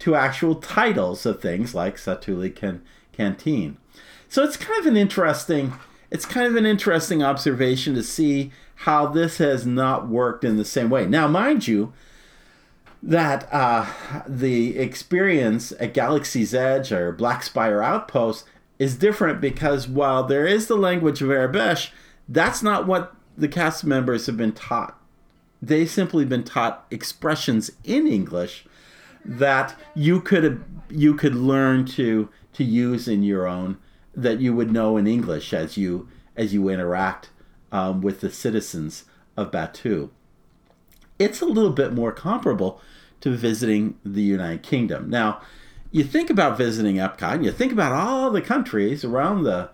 to 0.00 0.14
actual 0.14 0.56
titles 0.56 1.24
of 1.26 1.40
things 1.40 1.74
like 1.74 1.96
Satuli 1.96 2.54
Can- 2.54 2.82
Canteen. 3.12 3.78
So 4.28 4.42
it's 4.42 4.56
kind 4.56 4.80
of 4.80 4.86
an 4.86 4.96
interesting 4.96 5.72
it's 6.10 6.26
kind 6.26 6.46
of 6.46 6.56
an 6.56 6.66
interesting 6.66 7.22
observation 7.22 7.94
to 7.94 8.02
see 8.02 8.52
how 8.76 9.06
this 9.06 9.38
has 9.38 9.66
not 9.66 10.08
worked 10.08 10.44
in 10.44 10.56
the 10.56 10.64
same 10.64 10.90
way. 10.90 11.06
Now, 11.06 11.26
mind 11.26 11.66
you, 11.66 11.92
that 13.02 13.48
uh, 13.52 13.86
the 14.26 14.78
experience 14.78 15.72
at 15.78 15.94
Galaxy's 15.94 16.54
Edge 16.54 16.92
or 16.92 17.12
Black 17.12 17.42
Spire 17.42 17.82
Outpost 17.82 18.44
is 18.78 18.96
different 18.96 19.40
because 19.40 19.88
while 19.88 20.24
there 20.24 20.46
is 20.46 20.66
the 20.66 20.76
language 20.76 21.22
of 21.22 21.28
Aurebesh, 21.28 21.90
that's 22.28 22.62
not 22.62 22.86
what 22.86 23.14
the 23.36 23.48
cast 23.48 23.84
members 23.84 24.26
have 24.26 24.36
been 24.36 24.52
taught. 24.52 24.98
They've 25.62 25.90
simply 25.90 26.24
been 26.24 26.44
taught 26.44 26.86
expressions 26.90 27.70
in 27.84 28.06
English 28.06 28.66
that 29.26 29.74
you 29.94 30.20
could 30.20 30.64
you 30.88 31.14
could 31.14 31.34
learn 31.34 31.84
to 31.84 32.28
to 32.52 32.64
use 32.64 33.08
in 33.08 33.22
your 33.22 33.46
own 33.46 33.76
that 34.14 34.40
you 34.40 34.54
would 34.54 34.72
know 34.72 34.96
in 34.96 35.06
English 35.06 35.52
as 35.52 35.76
you 35.76 36.08
as 36.36 36.54
you 36.54 36.68
interact 36.68 37.30
um, 37.72 38.00
with 38.00 38.20
the 38.20 38.30
citizens 38.30 39.04
of 39.36 39.50
Batuu. 39.50 40.10
it's 41.18 41.40
a 41.40 41.46
little 41.46 41.72
bit 41.72 41.92
more 41.92 42.12
comparable 42.12 42.80
to 43.20 43.36
visiting 43.36 43.98
the 44.04 44.22
United 44.22 44.62
Kingdom. 44.62 45.10
Now, 45.10 45.40
you 45.90 46.04
think 46.04 46.30
about 46.30 46.58
visiting 46.58 46.96
Epcot, 46.96 47.34
and 47.34 47.44
you 47.44 47.52
think 47.52 47.72
about 47.72 47.92
all 47.92 48.30
the 48.30 48.42
countries 48.42 49.04
around 49.04 49.42
the 49.42 49.70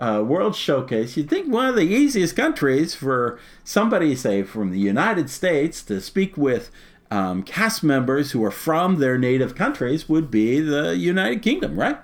uh, 0.00 0.22
World 0.26 0.54
Showcase, 0.54 1.16
you 1.16 1.22
think 1.22 1.52
one 1.52 1.68
of 1.68 1.76
the 1.76 1.82
easiest 1.82 2.36
countries 2.36 2.94
for 2.94 3.38
somebody, 3.64 4.14
say, 4.14 4.42
from 4.42 4.70
the 4.70 4.78
United 4.78 5.30
States 5.30 5.82
to 5.84 6.00
speak 6.00 6.36
with 6.36 6.70
um, 7.16 7.42
cast 7.42 7.82
members 7.82 8.32
who 8.32 8.44
are 8.44 8.50
from 8.50 8.96
their 8.96 9.16
native 9.16 9.54
countries 9.54 10.06
would 10.06 10.30
be 10.30 10.60
the 10.60 10.94
United 10.98 11.40
Kingdom, 11.40 11.80
right? 11.80 11.98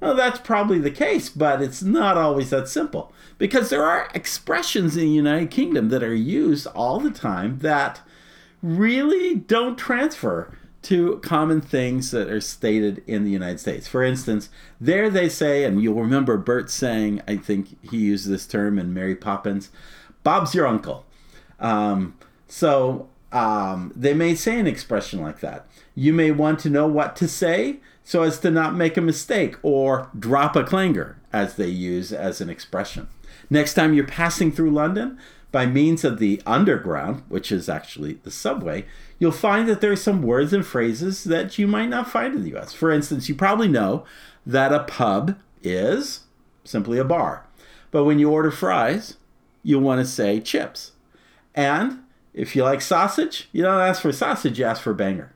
Well, 0.00 0.14
that's 0.14 0.38
probably 0.38 0.78
the 0.78 0.90
case, 0.90 1.28
but 1.28 1.60
it's 1.60 1.82
not 1.82 2.16
always 2.16 2.48
that 2.50 2.66
simple 2.66 3.12
because 3.36 3.68
there 3.68 3.84
are 3.84 4.08
expressions 4.14 4.96
in 4.96 5.02
the 5.02 5.10
United 5.10 5.50
Kingdom 5.50 5.90
that 5.90 6.02
are 6.02 6.14
used 6.14 6.66
all 6.68 7.00
the 7.00 7.10
time 7.10 7.58
that 7.58 8.00
really 8.62 9.34
don't 9.34 9.76
transfer 9.76 10.56
to 10.82 11.18
common 11.18 11.60
things 11.60 12.10
that 12.12 12.30
are 12.30 12.40
stated 12.40 13.02
in 13.06 13.24
the 13.24 13.30
United 13.30 13.60
States. 13.60 13.86
For 13.86 14.02
instance, 14.02 14.48
there 14.80 15.10
they 15.10 15.28
say, 15.28 15.64
and 15.64 15.82
you'll 15.82 16.00
remember 16.00 16.38
Bert 16.38 16.70
saying, 16.70 17.20
I 17.28 17.36
think 17.36 17.76
he 17.90 17.98
used 17.98 18.26
this 18.26 18.46
term 18.46 18.78
in 18.78 18.94
Mary 18.94 19.16
Poppins, 19.16 19.70
Bob's 20.22 20.54
your 20.54 20.66
uncle. 20.66 21.04
Um, 21.60 22.16
so 22.48 23.10
um, 23.32 23.92
they 23.96 24.14
may 24.14 24.34
say 24.34 24.58
an 24.58 24.66
expression 24.66 25.20
like 25.20 25.40
that. 25.40 25.66
You 25.94 26.12
may 26.12 26.30
want 26.30 26.58
to 26.60 26.70
know 26.70 26.86
what 26.86 27.16
to 27.16 27.28
say 27.28 27.80
so 28.04 28.22
as 28.22 28.38
to 28.40 28.50
not 28.50 28.74
make 28.74 28.96
a 28.96 29.00
mistake 29.00 29.56
or 29.62 30.10
drop 30.16 30.54
a 30.54 30.62
clanger, 30.62 31.16
as 31.32 31.56
they 31.56 31.68
use 31.68 32.12
as 32.12 32.40
an 32.40 32.48
expression. 32.48 33.08
Next 33.50 33.74
time 33.74 33.94
you're 33.94 34.06
passing 34.06 34.52
through 34.52 34.70
London, 34.70 35.18
by 35.52 35.66
means 35.66 36.04
of 36.04 36.18
the 36.18 36.42
underground, 36.44 37.22
which 37.28 37.50
is 37.50 37.68
actually 37.68 38.14
the 38.24 38.30
subway, 38.30 38.84
you'll 39.18 39.32
find 39.32 39.68
that 39.68 39.80
there 39.80 39.92
are 39.92 39.96
some 39.96 40.22
words 40.22 40.52
and 40.52 40.66
phrases 40.66 41.24
that 41.24 41.58
you 41.58 41.66
might 41.66 41.88
not 41.88 42.10
find 42.10 42.34
in 42.34 42.42
the 42.42 42.54
US. 42.56 42.72
For 42.72 42.90
instance, 42.90 43.28
you 43.28 43.34
probably 43.34 43.68
know 43.68 44.04
that 44.44 44.72
a 44.72 44.84
pub 44.84 45.38
is 45.62 46.20
simply 46.64 46.98
a 46.98 47.04
bar. 47.04 47.46
But 47.90 48.04
when 48.04 48.18
you 48.18 48.30
order 48.30 48.50
fries, 48.50 49.16
you'll 49.62 49.80
want 49.82 50.00
to 50.00 50.06
say 50.06 50.40
chips. 50.40 50.92
And 51.54 52.00
if 52.36 52.54
you 52.54 52.62
like 52.62 52.82
sausage, 52.82 53.48
you 53.50 53.62
don't 53.62 53.80
ask 53.80 54.02
for 54.02 54.12
sausage, 54.12 54.58
you 54.58 54.64
ask 54.66 54.82
for 54.82 54.94
banger. 54.94 55.32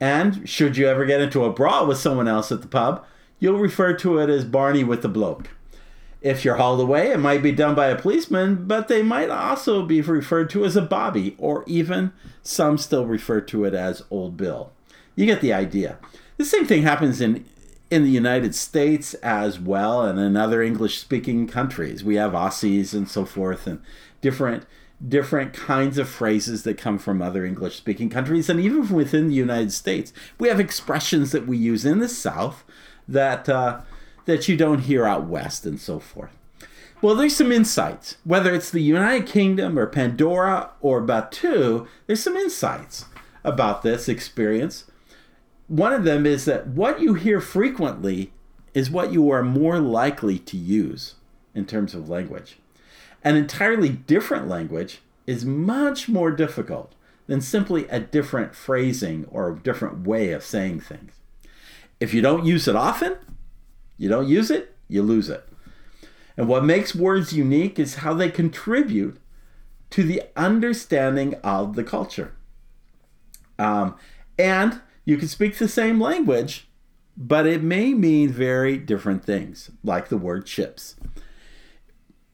And 0.00 0.48
should 0.48 0.76
you 0.76 0.86
ever 0.86 1.04
get 1.04 1.20
into 1.20 1.44
a 1.44 1.52
brawl 1.52 1.86
with 1.86 1.98
someone 1.98 2.28
else 2.28 2.52
at 2.52 2.62
the 2.62 2.68
pub, 2.68 3.04
you'll 3.40 3.58
refer 3.58 3.92
to 3.94 4.18
it 4.18 4.30
as 4.30 4.44
Barney 4.44 4.84
with 4.84 5.02
the 5.02 5.08
bloke. 5.08 5.50
If 6.22 6.44
you're 6.44 6.56
hauled 6.56 6.80
away, 6.80 7.10
it 7.10 7.18
might 7.18 7.42
be 7.42 7.52
done 7.52 7.74
by 7.74 7.88
a 7.88 8.00
policeman, 8.00 8.66
but 8.66 8.86
they 8.86 9.02
might 9.02 9.28
also 9.28 9.84
be 9.84 10.00
referred 10.00 10.50
to 10.50 10.64
as 10.64 10.76
a 10.76 10.82
Bobby, 10.82 11.34
or 11.36 11.64
even 11.66 12.12
some 12.42 12.78
still 12.78 13.04
refer 13.04 13.40
to 13.42 13.64
it 13.64 13.74
as 13.74 14.04
Old 14.10 14.36
Bill. 14.36 14.72
You 15.16 15.26
get 15.26 15.40
the 15.40 15.52
idea. 15.52 15.98
The 16.36 16.44
same 16.44 16.64
thing 16.64 16.82
happens 16.82 17.20
in 17.20 17.44
in 17.90 18.04
the 18.04 18.10
United 18.10 18.54
States 18.54 19.14
as 19.14 19.58
well, 19.58 20.02
and 20.02 20.18
in 20.18 20.36
other 20.36 20.62
English-speaking 20.62 21.46
countries. 21.46 22.04
We 22.04 22.16
have 22.16 22.32
Aussies 22.32 22.92
and 22.92 23.08
so 23.08 23.24
forth, 23.24 23.66
and 23.66 23.80
different 24.20 24.66
different 25.06 25.52
kinds 25.52 25.96
of 25.98 26.08
phrases 26.08 26.64
that 26.64 26.76
come 26.78 26.98
from 26.98 27.22
other 27.22 27.44
English 27.44 27.76
speaking 27.76 28.10
countries 28.10 28.48
and 28.48 28.58
even 28.58 28.88
within 28.88 29.28
the 29.28 29.34
United 29.34 29.72
States. 29.72 30.12
We 30.38 30.48
have 30.48 30.58
expressions 30.58 31.30
that 31.32 31.46
we 31.46 31.56
use 31.56 31.84
in 31.84 32.00
the 32.00 32.08
South 32.08 32.64
that 33.06 33.48
uh, 33.48 33.80
that 34.24 34.48
you 34.48 34.56
don't 34.56 34.80
hear 34.80 35.06
out 35.06 35.26
west 35.26 35.64
and 35.64 35.80
so 35.80 35.98
forth. 35.98 36.30
Well, 37.00 37.14
there's 37.14 37.36
some 37.36 37.52
insights. 37.52 38.16
Whether 38.24 38.52
it's 38.54 38.70
the 38.70 38.82
United 38.82 39.26
Kingdom 39.26 39.78
or 39.78 39.86
Pandora 39.86 40.70
or 40.80 41.00
Batuu, 41.00 41.86
there's 42.06 42.22
some 42.22 42.36
insights 42.36 43.04
about 43.44 43.82
this 43.82 44.08
experience. 44.08 44.84
One 45.68 45.92
of 45.92 46.02
them 46.02 46.26
is 46.26 46.44
that 46.46 46.66
what 46.66 47.00
you 47.00 47.14
hear 47.14 47.40
frequently 47.40 48.32
is 48.74 48.90
what 48.90 49.12
you 49.12 49.30
are 49.30 49.44
more 49.44 49.78
likely 49.78 50.38
to 50.40 50.56
use 50.56 51.14
in 51.54 51.66
terms 51.66 51.94
of 51.94 52.08
language. 52.08 52.58
An 53.28 53.36
entirely 53.36 53.90
different 53.90 54.48
language 54.48 55.00
is 55.26 55.44
much 55.44 56.08
more 56.08 56.30
difficult 56.30 56.94
than 57.26 57.42
simply 57.42 57.86
a 57.88 58.00
different 58.00 58.54
phrasing 58.54 59.26
or 59.30 59.50
a 59.50 59.58
different 59.58 60.06
way 60.06 60.32
of 60.32 60.42
saying 60.42 60.80
things. 60.80 61.12
If 62.00 62.14
you 62.14 62.22
don't 62.22 62.46
use 62.46 62.66
it 62.66 62.74
often, 62.74 63.18
you 63.98 64.08
don't 64.08 64.28
use 64.28 64.50
it, 64.50 64.74
you 64.88 65.02
lose 65.02 65.28
it. 65.28 65.46
And 66.38 66.48
what 66.48 66.64
makes 66.64 66.94
words 66.94 67.34
unique 67.34 67.78
is 67.78 67.96
how 67.96 68.14
they 68.14 68.30
contribute 68.30 69.18
to 69.90 70.02
the 70.02 70.22
understanding 70.34 71.34
of 71.44 71.76
the 71.76 71.84
culture. 71.84 72.32
Um, 73.58 73.96
and 74.38 74.80
you 75.04 75.18
can 75.18 75.28
speak 75.28 75.58
the 75.58 75.68
same 75.68 76.00
language, 76.00 76.66
but 77.14 77.46
it 77.46 77.62
may 77.62 77.92
mean 77.92 78.30
very 78.30 78.78
different 78.78 79.22
things, 79.22 79.70
like 79.84 80.08
the 80.08 80.16
word 80.16 80.46
chips. 80.46 80.94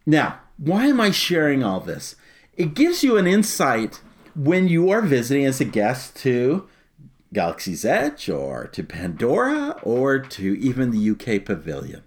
Now, 0.06 0.40
why 0.56 0.87
am 0.87 1.00
I 1.00 1.11
sharing 1.11 1.62
all 1.62 1.80
this? 1.80 2.16
It 2.56 2.75
gives 2.75 3.02
you 3.02 3.16
an 3.16 3.26
insight 3.26 4.00
when 4.34 4.68
you 4.68 4.90
are 4.90 5.02
visiting 5.02 5.44
as 5.44 5.61
a 5.61 5.64
guest 5.64 6.16
to 6.16 6.68
Galaxy's 7.32 7.84
Edge 7.84 8.28
or 8.28 8.66
to 8.68 8.82
Pandora 8.82 9.76
or 9.82 10.18
to 10.18 10.58
even 10.58 10.90
the 10.90 11.11
UK 11.11 11.44
Pavilion 11.44 12.02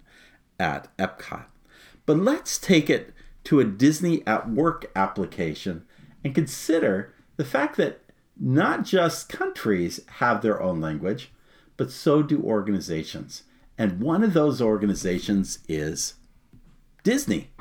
at 0.59 0.95
Epcot. 0.97 1.45
But 2.05 2.17
let's 2.17 2.57
take 2.57 2.89
it 2.89 3.13
to 3.45 3.59
a 3.59 3.65
Disney 3.65 4.25
at 4.25 4.49
Work 4.49 4.89
application 4.95 5.85
and 6.23 6.35
consider 6.35 7.13
the 7.35 7.45
fact 7.45 7.77
that 7.77 8.01
not 8.39 8.85
just 8.85 9.29
countries 9.29 9.99
have 10.17 10.41
their 10.41 10.61
own 10.61 10.79
language, 10.79 11.31
but 11.75 11.91
so 11.91 12.21
do 12.21 12.41
organizations. 12.41 13.43
And 13.77 13.99
one 13.99 14.23
of 14.23 14.33
those 14.33 14.61
organizations 14.61 15.59
is 15.67 16.15
Disney. 17.03 17.51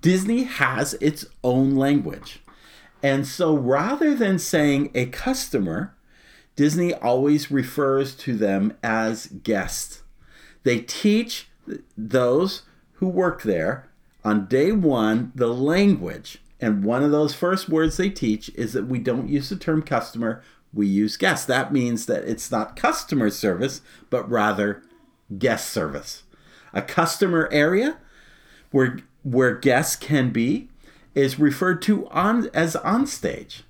Disney 0.00 0.44
has 0.44 0.94
its 0.94 1.26
own 1.42 1.74
language. 1.76 2.40
And 3.02 3.26
so 3.26 3.54
rather 3.54 4.14
than 4.14 4.38
saying 4.38 4.90
a 4.94 5.06
customer, 5.06 5.94
Disney 6.56 6.94
always 6.94 7.50
refers 7.50 8.14
to 8.16 8.36
them 8.36 8.76
as 8.82 9.26
guests. 9.26 10.02
They 10.62 10.80
teach 10.80 11.48
those 11.96 12.62
who 12.94 13.08
work 13.08 13.42
there 13.42 13.88
on 14.24 14.46
day 14.46 14.72
one 14.72 15.32
the 15.34 15.48
language. 15.48 16.38
And 16.60 16.84
one 16.84 17.02
of 17.02 17.10
those 17.10 17.34
first 17.34 17.68
words 17.68 17.96
they 17.96 18.08
teach 18.08 18.48
is 18.54 18.72
that 18.72 18.86
we 18.86 18.98
don't 18.98 19.28
use 19.28 19.48
the 19.50 19.56
term 19.56 19.82
customer, 19.82 20.42
we 20.72 20.86
use 20.86 21.16
guest. 21.16 21.46
That 21.46 21.72
means 21.72 22.06
that 22.06 22.24
it's 22.24 22.50
not 22.50 22.76
customer 22.76 23.30
service, 23.30 23.80
but 24.10 24.28
rather 24.30 24.82
guest 25.38 25.70
service. 25.70 26.22
A 26.72 26.82
customer 26.82 27.48
area 27.52 27.98
where 28.70 28.98
where 29.24 29.56
guests 29.56 29.96
can 29.96 30.30
be 30.30 30.68
is 31.14 31.38
referred 31.38 31.82
to 31.82 32.08
on 32.10 32.48
as 32.54 32.76
on 32.76 33.06
stage. 33.06 33.64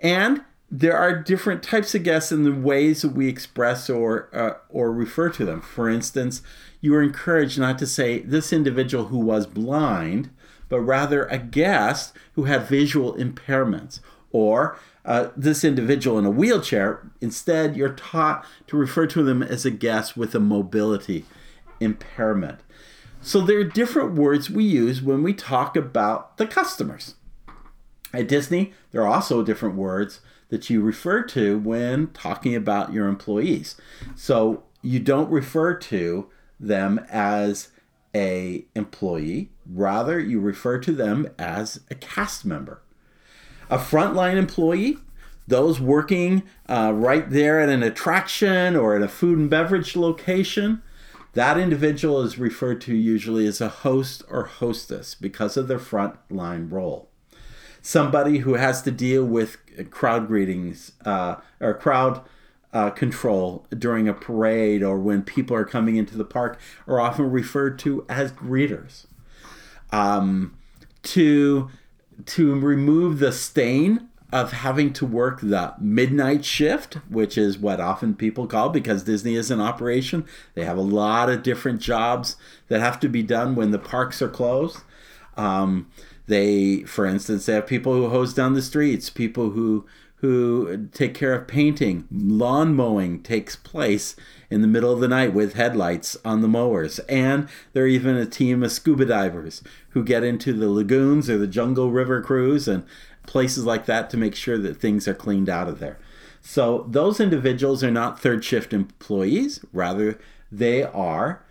And 0.00 0.42
there 0.70 0.96
are 0.96 1.14
different 1.14 1.62
types 1.62 1.94
of 1.94 2.02
guests 2.02 2.32
in 2.32 2.42
the 2.42 2.52
ways 2.52 3.02
that 3.02 3.12
we 3.12 3.28
express 3.28 3.88
or 3.88 4.28
uh, 4.34 4.54
or 4.68 4.92
refer 4.92 5.28
to 5.30 5.44
them. 5.44 5.60
For 5.60 5.88
instance, 5.88 6.42
you 6.80 6.94
are 6.94 7.02
encouraged 7.02 7.58
not 7.58 7.78
to 7.78 7.86
say 7.86 8.18
this 8.20 8.52
individual 8.52 9.06
who 9.06 9.18
was 9.18 9.46
blind, 9.46 10.30
but 10.68 10.80
rather 10.80 11.26
a 11.26 11.38
guest 11.38 12.12
who 12.32 12.44
had 12.44 12.66
visual 12.66 13.14
impairments 13.14 14.00
or 14.32 14.76
uh, 15.04 15.28
this 15.36 15.62
individual 15.62 16.18
in 16.18 16.24
a 16.24 16.30
wheelchair. 16.30 17.08
Instead, 17.20 17.76
you're 17.76 17.92
taught 17.92 18.44
to 18.66 18.76
refer 18.76 19.06
to 19.06 19.22
them 19.22 19.42
as 19.42 19.64
a 19.64 19.70
guest 19.70 20.16
with 20.16 20.34
a 20.34 20.40
mobility 20.40 21.24
impairment. 21.78 22.60
So 23.24 23.40
there 23.40 23.58
are 23.58 23.64
different 23.64 24.16
words 24.16 24.50
we 24.50 24.64
use 24.64 25.00
when 25.00 25.22
we 25.22 25.32
talk 25.32 25.76
about 25.76 26.36
the 26.36 26.46
customers. 26.46 27.14
At 28.12 28.28
Disney, 28.28 28.74
there 28.90 29.00
are 29.00 29.08
also 29.08 29.42
different 29.42 29.76
words 29.76 30.20
that 30.50 30.68
you 30.68 30.82
refer 30.82 31.22
to 31.22 31.58
when 31.58 32.08
talking 32.08 32.54
about 32.54 32.92
your 32.92 33.08
employees. 33.08 33.76
So 34.14 34.64
you 34.82 35.00
don't 35.00 35.30
refer 35.30 35.72
to 35.74 36.28
them 36.60 37.00
as 37.08 37.70
a 38.14 38.66
employee, 38.74 39.52
rather 39.66 40.20
you 40.20 40.38
refer 40.38 40.78
to 40.80 40.92
them 40.92 41.30
as 41.38 41.80
a 41.90 41.94
cast 41.94 42.44
member. 42.44 42.82
A 43.70 43.78
frontline 43.78 44.36
employee, 44.36 44.98
those 45.48 45.80
working 45.80 46.42
uh, 46.68 46.92
right 46.94 47.28
there 47.30 47.58
at 47.58 47.70
an 47.70 47.82
attraction 47.82 48.76
or 48.76 48.94
at 48.94 49.02
a 49.02 49.08
food 49.08 49.38
and 49.38 49.48
beverage 49.48 49.96
location, 49.96 50.82
that 51.34 51.58
individual 51.58 52.22
is 52.22 52.38
referred 52.38 52.80
to 52.82 52.94
usually 52.94 53.46
as 53.46 53.60
a 53.60 53.68
host 53.68 54.22
or 54.28 54.44
hostess 54.44 55.14
because 55.14 55.56
of 55.56 55.68
their 55.68 55.78
frontline 55.78 56.70
role. 56.70 57.10
Somebody 57.82 58.38
who 58.38 58.54
has 58.54 58.80
to 58.82 58.90
deal 58.90 59.24
with 59.24 59.58
crowd 59.90 60.26
greetings 60.26 60.92
uh, 61.04 61.36
or 61.60 61.74
crowd 61.74 62.22
uh, 62.72 62.90
control 62.90 63.66
during 63.76 64.08
a 64.08 64.14
parade 64.14 64.82
or 64.82 64.98
when 64.98 65.22
people 65.22 65.54
are 65.54 65.64
coming 65.64 65.96
into 65.96 66.16
the 66.16 66.24
park 66.24 66.58
are 66.86 67.00
often 67.00 67.30
referred 67.30 67.78
to 67.80 68.04
as 68.08 68.32
greeters. 68.32 69.06
Um, 69.92 70.56
to 71.02 71.70
to 72.26 72.58
remove 72.58 73.18
the 73.18 73.32
stain 73.32 74.08
of 74.32 74.52
having 74.52 74.92
to 74.92 75.06
work 75.06 75.40
the 75.40 75.74
midnight 75.78 76.44
shift, 76.44 76.94
which 77.08 77.38
is 77.38 77.58
what 77.58 77.80
often 77.80 78.14
people 78.14 78.46
call 78.46 78.68
because 78.68 79.04
Disney 79.04 79.34
is 79.36 79.50
in 79.50 79.60
operation. 79.60 80.24
They 80.54 80.64
have 80.64 80.78
a 80.78 80.82
lot 80.82 81.30
of 81.30 81.42
different 81.42 81.80
jobs 81.80 82.36
that 82.68 82.80
have 82.80 82.98
to 83.00 83.08
be 83.08 83.22
done 83.22 83.54
when 83.54 83.70
the 83.70 83.78
parks 83.78 84.20
are 84.20 84.28
closed. 84.28 84.78
Um, 85.36 85.90
they, 86.26 86.82
for 86.82 87.06
instance, 87.06 87.46
they 87.46 87.54
have 87.54 87.66
people 87.66 87.94
who 87.94 88.08
hose 88.08 88.34
down 88.34 88.54
the 88.54 88.62
streets, 88.62 89.10
people 89.10 89.50
who 89.50 89.86
who 90.24 90.88
take 90.94 91.12
care 91.12 91.34
of 91.34 91.46
painting. 91.46 92.08
Lawn 92.10 92.74
mowing 92.74 93.22
takes 93.22 93.56
place 93.56 94.16
in 94.48 94.62
the 94.62 94.66
middle 94.66 94.90
of 94.90 95.00
the 95.00 95.08
night 95.08 95.34
with 95.34 95.52
headlights 95.52 96.16
on 96.24 96.40
the 96.40 96.48
mowers. 96.48 96.98
And 97.00 97.46
there 97.74 97.84
are 97.84 97.88
even 97.88 98.16
a 98.16 98.24
team 98.24 98.62
of 98.62 98.72
scuba 98.72 99.04
divers 99.04 99.62
who 99.90 100.02
get 100.02 100.24
into 100.24 100.54
the 100.54 100.70
lagoons 100.70 101.28
or 101.28 101.36
the 101.36 101.46
jungle 101.46 101.90
river 101.90 102.22
cruise 102.22 102.66
and 102.66 102.86
places 103.26 103.64
like 103.64 103.86
that 103.86 104.10
to 104.10 104.16
make 104.16 104.34
sure 104.34 104.58
that 104.58 104.80
things 104.80 105.08
are 105.08 105.14
cleaned 105.14 105.48
out 105.48 105.68
of 105.68 105.78
there. 105.78 105.98
So 106.40 106.86
those 106.88 107.20
individuals 107.20 107.82
are 107.82 107.90
not 107.90 108.20
third 108.20 108.44
shift 108.44 108.72
employees, 108.72 109.64
rather, 109.72 110.18
they 110.52 110.82
are 110.82 111.42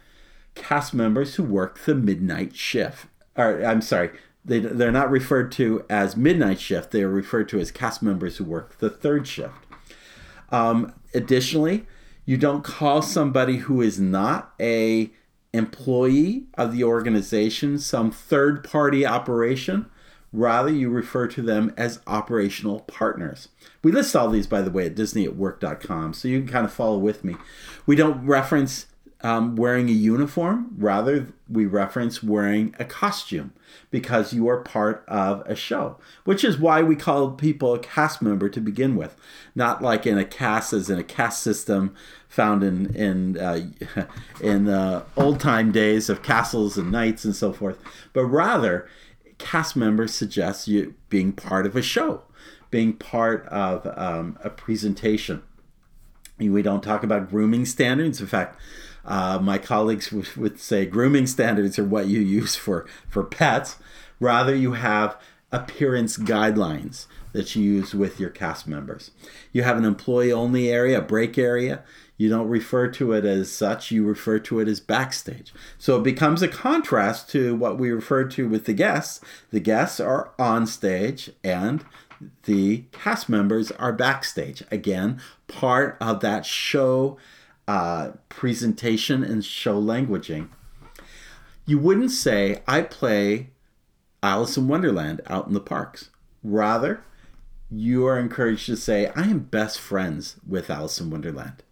cast 0.56 0.94
members 0.94 1.36
who 1.36 1.44
work 1.44 1.80
the 1.80 1.96
midnight 1.96 2.56
shift. 2.56 3.08
Or, 3.36 3.66
I'm 3.66 3.82
sorry, 3.82 4.12
they, 4.46 4.60
they're 4.60 4.92
not 4.92 5.10
referred 5.10 5.52
to 5.54 5.84
as 5.90 6.16
midnight 6.16 6.60
shift, 6.60 6.92
they 6.92 7.02
are 7.02 7.10
referred 7.10 7.50
to 7.50 7.60
as 7.60 7.72
cast 7.72 8.04
members 8.04 8.38
who 8.38 8.44
work 8.44 8.78
the 8.78 8.90
third 8.90 9.28
shift. 9.28 9.56
Um, 10.52 10.94
additionally, 11.14 11.88
you 12.26 12.38
don't 12.38 12.64
call 12.64 13.02
somebody 13.02 13.58
who 13.58 13.82
is 13.82 14.00
not 14.00 14.54
a 14.60 15.12
employee 15.54 16.46
of 16.56 16.72
the 16.72 16.84
organization 16.84 17.78
some 17.78 18.12
third 18.12 18.64
party 18.64 19.06
operation 19.06 19.86
Rather, 20.34 20.72
you 20.72 20.90
refer 20.90 21.28
to 21.28 21.42
them 21.44 21.72
as 21.78 22.00
operational 22.08 22.80
partners. 22.82 23.50
We 23.84 23.92
list 23.92 24.16
all 24.16 24.30
these, 24.30 24.48
by 24.48 24.62
the 24.62 24.72
way, 24.72 24.88
at 24.88 24.96
disneyatwork.com, 24.96 26.14
so 26.14 26.28
you 26.28 26.40
can 26.40 26.50
kind 26.50 26.66
of 26.66 26.74
follow 26.74 26.98
with 26.98 27.24
me. 27.24 27.36
We 27.86 27.96
don't 27.96 28.26
reference 28.26 28.88
um, 29.24 29.56
wearing 29.56 29.88
a 29.88 29.94
uniform, 29.94 30.76
rather, 30.78 31.28
we 31.50 31.66
reference 31.66 32.22
wearing 32.22 32.76
a 32.78 32.84
costume 32.84 33.54
because 33.90 34.34
you 34.34 34.50
are 34.50 34.58
part 34.58 35.06
of 35.08 35.42
a 35.46 35.56
show, 35.56 35.98
which 36.26 36.44
is 36.44 36.58
why 36.58 36.84
we 36.84 36.98
call 36.98 37.32
people 37.32 37.74
a 37.74 37.80
cast 37.80 38.22
member 38.22 38.50
to 38.50 38.60
begin 38.60 38.98
with, 38.98 39.16
not 39.56 39.82
like 39.82 40.06
in 40.06 40.18
a 40.18 40.26
cast 40.26 40.74
as 40.74 40.90
in 40.90 41.00
a 41.00 41.04
caste 41.04 41.42
system 41.42 41.96
found 42.28 42.64
in 42.64 42.94
in 42.96 43.38
uh, 43.38 43.66
in 44.42 44.66
the 44.66 45.06
old 45.16 45.40
time 45.40 45.72
days 45.72 46.10
of 46.10 46.22
castles 46.22 46.78
and 46.78 46.92
knights 46.92 47.24
and 47.24 47.36
so 47.36 47.54
forth, 47.54 47.80
but 48.12 48.26
rather 48.26 48.90
cast 49.44 49.76
member 49.76 50.08
suggests 50.08 50.68
you 50.68 50.96
being 51.10 51.34
part 51.34 51.66
of 51.66 51.76
a 51.76 51.82
show, 51.82 52.24
being 52.72 52.94
part 52.94 53.46
of 53.48 53.86
um, 53.98 54.40
a 54.44 54.50
presentation. 54.50 55.44
We 56.40 56.62
don't 56.62 56.82
talk 56.82 57.04
about 57.04 57.30
grooming 57.30 57.66
standards. 57.66 58.20
In 58.20 58.28
fact, 58.28 58.58
uh, 59.06 59.40
my 59.42 59.58
colleagues 59.58 60.12
would, 60.12 60.36
would 60.36 60.60
say 60.60 60.86
grooming 60.86 61.28
standards 61.28 61.78
are 61.78 61.84
what 61.84 62.08
you 62.08 62.22
use 62.22 62.56
for, 62.56 62.88
for 63.10 63.24
pets. 63.24 63.76
Rather, 64.20 64.56
you 64.56 64.74
have 64.74 65.18
appearance 65.52 66.18
guidelines 66.18 67.06
that 67.34 67.56
you 67.56 67.64
use 67.64 67.94
with 67.94 68.20
your 68.20 68.30
cast 68.30 68.68
members. 68.68 69.12
You 69.52 69.64
have 69.64 69.78
an 69.78 69.86
employee 69.86 70.32
only 70.32 70.70
area, 70.70 71.00
a 71.00 71.02
break 71.02 71.38
area. 71.38 71.84
You 72.24 72.30
don't 72.30 72.48
refer 72.48 72.88
to 72.88 73.12
it 73.12 73.26
as 73.26 73.52
such, 73.52 73.92
you 73.92 74.06
refer 74.06 74.40
to 74.40 74.62
it 74.62 74.70
as 74.70 74.80
backstage. 74.80 75.54
So 75.78 75.98
it 75.98 76.04
becomes 76.04 76.42
a 76.42 76.48
contrast 76.48 77.30
to 77.32 77.54
what 77.54 77.78
we 77.78 77.92
refer 77.92 78.24
to 78.24 78.48
with 78.48 78.64
the 78.64 78.72
guests. 78.72 79.20
The 79.52 79.60
guests 79.60 80.00
are 80.00 80.32
on 80.40 80.66
stage 80.66 81.32
and 81.44 81.84
the 82.44 82.86
cast 82.94 83.28
members 83.28 83.74
are 83.74 83.92
backstage. 83.92 84.64
Again, 84.72 85.20
part 85.50 85.98
of 86.00 86.22
that 86.22 86.46
show 86.46 87.18
uh, 87.68 88.12
presentation 88.30 89.22
and 89.22 89.44
show 89.44 89.76
languaging. 89.76 90.48
You 91.66 91.78
wouldn't 91.78 92.12
say, 92.12 92.64
I 92.66 92.84
play 92.84 93.50
Alice 94.24 94.56
in 94.56 94.70
Wonderland 94.70 95.20
out 95.28 95.48
in 95.48 95.54
the 95.54 95.60
parks. 95.60 96.10
Rather, 96.42 97.04
you 97.70 98.08
are 98.08 98.18
encouraged 98.18 98.68
to 98.68 98.78
say, 98.78 99.08
I 99.08 99.24
am 99.24 99.40
best 99.40 99.78
friends 99.78 100.38
with 100.48 100.70
Alice 100.70 101.02
in 101.02 101.10
Wonderland. 101.10 101.64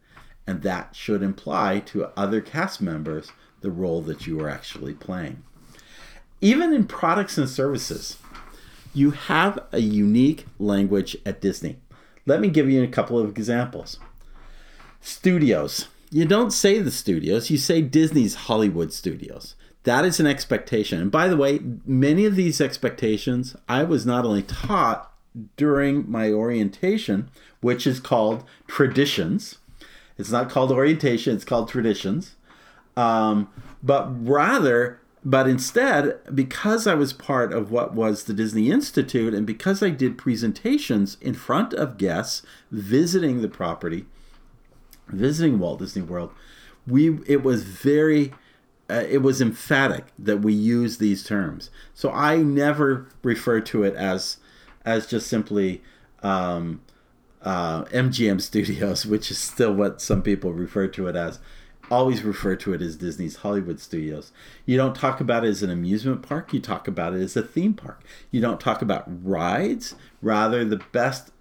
And 0.47 0.61
that 0.63 0.95
should 0.95 1.21
imply 1.21 1.79
to 1.87 2.09
other 2.17 2.41
cast 2.41 2.81
members 2.81 3.31
the 3.61 3.71
role 3.71 4.01
that 4.01 4.25
you 4.25 4.39
are 4.41 4.49
actually 4.49 4.93
playing. 4.93 5.43
Even 6.41 6.73
in 6.73 6.87
products 6.87 7.37
and 7.37 7.47
services, 7.47 8.17
you 8.93 9.11
have 9.11 9.59
a 9.71 9.79
unique 9.79 10.45
language 10.59 11.15
at 11.25 11.41
Disney. 11.41 11.77
Let 12.25 12.41
me 12.41 12.49
give 12.49 12.69
you 12.69 12.83
a 12.83 12.87
couple 12.87 13.19
of 13.19 13.29
examples. 13.29 13.99
Studios. 14.99 15.87
You 16.09 16.25
don't 16.25 16.51
say 16.51 16.79
the 16.79 16.91
studios, 16.91 17.49
you 17.49 17.57
say 17.57 17.81
Disney's 17.81 18.35
Hollywood 18.35 18.91
Studios. 18.91 19.55
That 19.83 20.05
is 20.05 20.19
an 20.19 20.27
expectation. 20.27 20.99
And 21.01 21.11
by 21.11 21.27
the 21.27 21.37
way, 21.37 21.59
many 21.85 22.25
of 22.25 22.35
these 22.35 22.59
expectations 22.59 23.55
I 23.69 23.83
was 23.83 24.05
not 24.05 24.25
only 24.25 24.43
taught 24.43 25.11
during 25.55 26.09
my 26.11 26.29
orientation, 26.29 27.29
which 27.61 27.87
is 27.87 27.99
called 27.99 28.43
traditions. 28.67 29.57
It's 30.21 30.31
not 30.31 30.49
called 30.49 30.71
orientation, 30.71 31.35
it's 31.35 31.45
called 31.45 31.69
traditions. 31.69 32.35
Um, 32.95 33.49
but 33.83 34.07
rather, 34.25 34.99
but 35.23 35.47
instead, 35.47 36.19
because 36.33 36.87
I 36.87 36.95
was 36.95 37.13
part 37.13 37.53
of 37.53 37.71
what 37.71 37.93
was 37.93 38.23
the 38.23 38.33
Disney 38.33 38.71
Institute 38.71 39.33
and 39.33 39.45
because 39.45 39.83
I 39.83 39.89
did 39.89 40.17
presentations 40.17 41.17
in 41.21 41.33
front 41.33 41.73
of 41.73 41.97
guests 41.97 42.41
visiting 42.71 43.41
the 43.41 43.47
property, 43.47 44.05
visiting 45.07 45.59
Walt 45.59 45.79
Disney 45.79 46.01
World, 46.01 46.31
we 46.87 47.19
it 47.27 47.43
was 47.43 47.63
very 47.63 48.33
uh, 48.89 49.05
it 49.07 49.19
was 49.19 49.41
emphatic 49.41 50.05
that 50.17 50.37
we 50.37 50.53
use 50.53 50.97
these 50.97 51.23
terms. 51.23 51.69
So 51.93 52.11
I 52.11 52.37
never 52.37 53.07
refer 53.23 53.61
to 53.61 53.83
it 53.83 53.95
as 53.95 54.37
as 54.83 55.05
just 55.05 55.27
simply 55.27 55.83
um, 56.23 56.81
uh, 57.43 57.83
MGM 57.85 58.41
Studios, 58.41 59.05
which 59.05 59.31
is 59.31 59.37
still 59.37 59.73
what 59.73 60.01
some 60.01 60.21
people 60.21 60.53
refer 60.53 60.87
to 60.87 61.07
it 61.07 61.15
as. 61.15 61.39
always 61.89 62.23
refer 62.23 62.55
to 62.55 62.73
it 62.73 62.81
as 62.81 62.95
Disney's 62.95 63.37
Hollywood 63.37 63.79
Studios. 63.79 64.31
You 64.65 64.77
don't 64.77 64.95
talk 64.95 65.19
about 65.19 65.43
it 65.43 65.49
as 65.49 65.61
an 65.63 65.69
amusement 65.69 66.21
park, 66.21 66.53
you 66.53 66.59
talk 66.59 66.87
about 66.87 67.13
it 67.13 67.21
as 67.21 67.35
a 67.35 67.41
theme 67.41 67.73
park. 67.73 68.03
You 68.29 68.39
don't 68.41 68.59
talk 68.59 68.81
about 68.81 69.05
rides, 69.07 69.95
rather, 70.21 70.63
the 70.63 70.81
best 70.91 71.31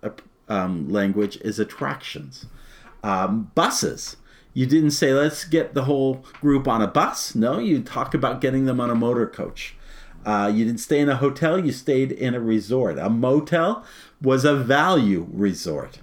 um, 0.49 0.89
language 0.89 1.37
is 1.43 1.59
attractions. 1.59 2.47
Um, 3.03 3.51
buses. 3.55 4.17
You 4.53 4.67
didn't 4.67 4.91
say, 4.91 5.15
let's 5.15 5.45
get 5.45 5.75
the 5.75 5.85
whole 5.85 6.25
group 6.41 6.67
on 6.67 6.83
a 6.83 6.89
bus. 6.89 7.37
No, 7.37 7.59
you 7.59 7.81
talk 7.81 8.15
about 8.15 8.41
getting 8.41 8.65
them 8.65 8.81
on 8.81 8.91
a 8.91 8.97
motor 8.97 9.27
coach. 9.29 9.77
Uh, 10.27 10.51
you 10.53 10.65
didn't 10.65 10.81
stay 10.81 11.01
in 11.01 11.09
a 11.09 11.17
hotel, 11.17 11.59
you 11.59 11.73
stayed 11.73 12.13
in 12.13 12.35
a 12.35 12.41
resort. 12.41 12.99
A 12.99 13.09
motel 13.09 13.85
was 14.23 14.45
a 14.45 14.55
value 14.55 15.27
resort. 15.31 16.01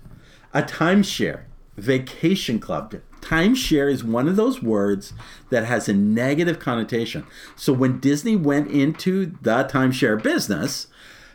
A 0.53 0.63
timeshare, 0.63 1.41
vacation 1.75 2.60
club. 2.60 2.95
Timeshare 3.21 3.91
is 3.91 4.03
one 4.03 4.27
of 4.27 4.36
those 4.36 4.63
words 4.63 5.13
that 5.49 5.65
has 5.65 5.89
a 5.89 5.93
negative 5.93 6.60
connotation. 6.60 7.25
So 7.56 7.73
when 7.73 7.99
Disney 7.99 8.36
went 8.36 8.71
into 8.71 9.38
the 9.41 9.65
timeshare 9.65 10.21
business, 10.21 10.88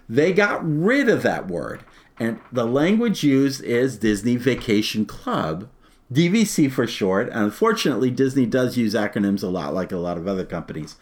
they 0.09 0.33
got 0.33 0.61
rid 0.65 1.09
of 1.09 1.23
that 1.23 1.49
word. 1.49 1.85
And 2.19 2.41
the 2.51 2.67
language 2.67 3.25
used 3.25 3.63
is 3.63 3.99
Disney 3.99 4.37
Vacation 4.37 5.07
Club, 5.07 5.69
DVC 6.13 6.71
for 6.71 6.87
short. 6.87 7.29
And 7.29 7.45
unfortunately, 7.45 8.11
Disney 8.11 8.47
does 8.47 8.77
use 8.77 8.95
acronyms 8.95 9.43
a 9.43 9.49
lot, 9.49 9.75
like 9.75 9.93
a 9.93 9.97
lot 9.97 10.19
of 10.19 10.29
other 10.29 10.45
companies. 10.45 10.97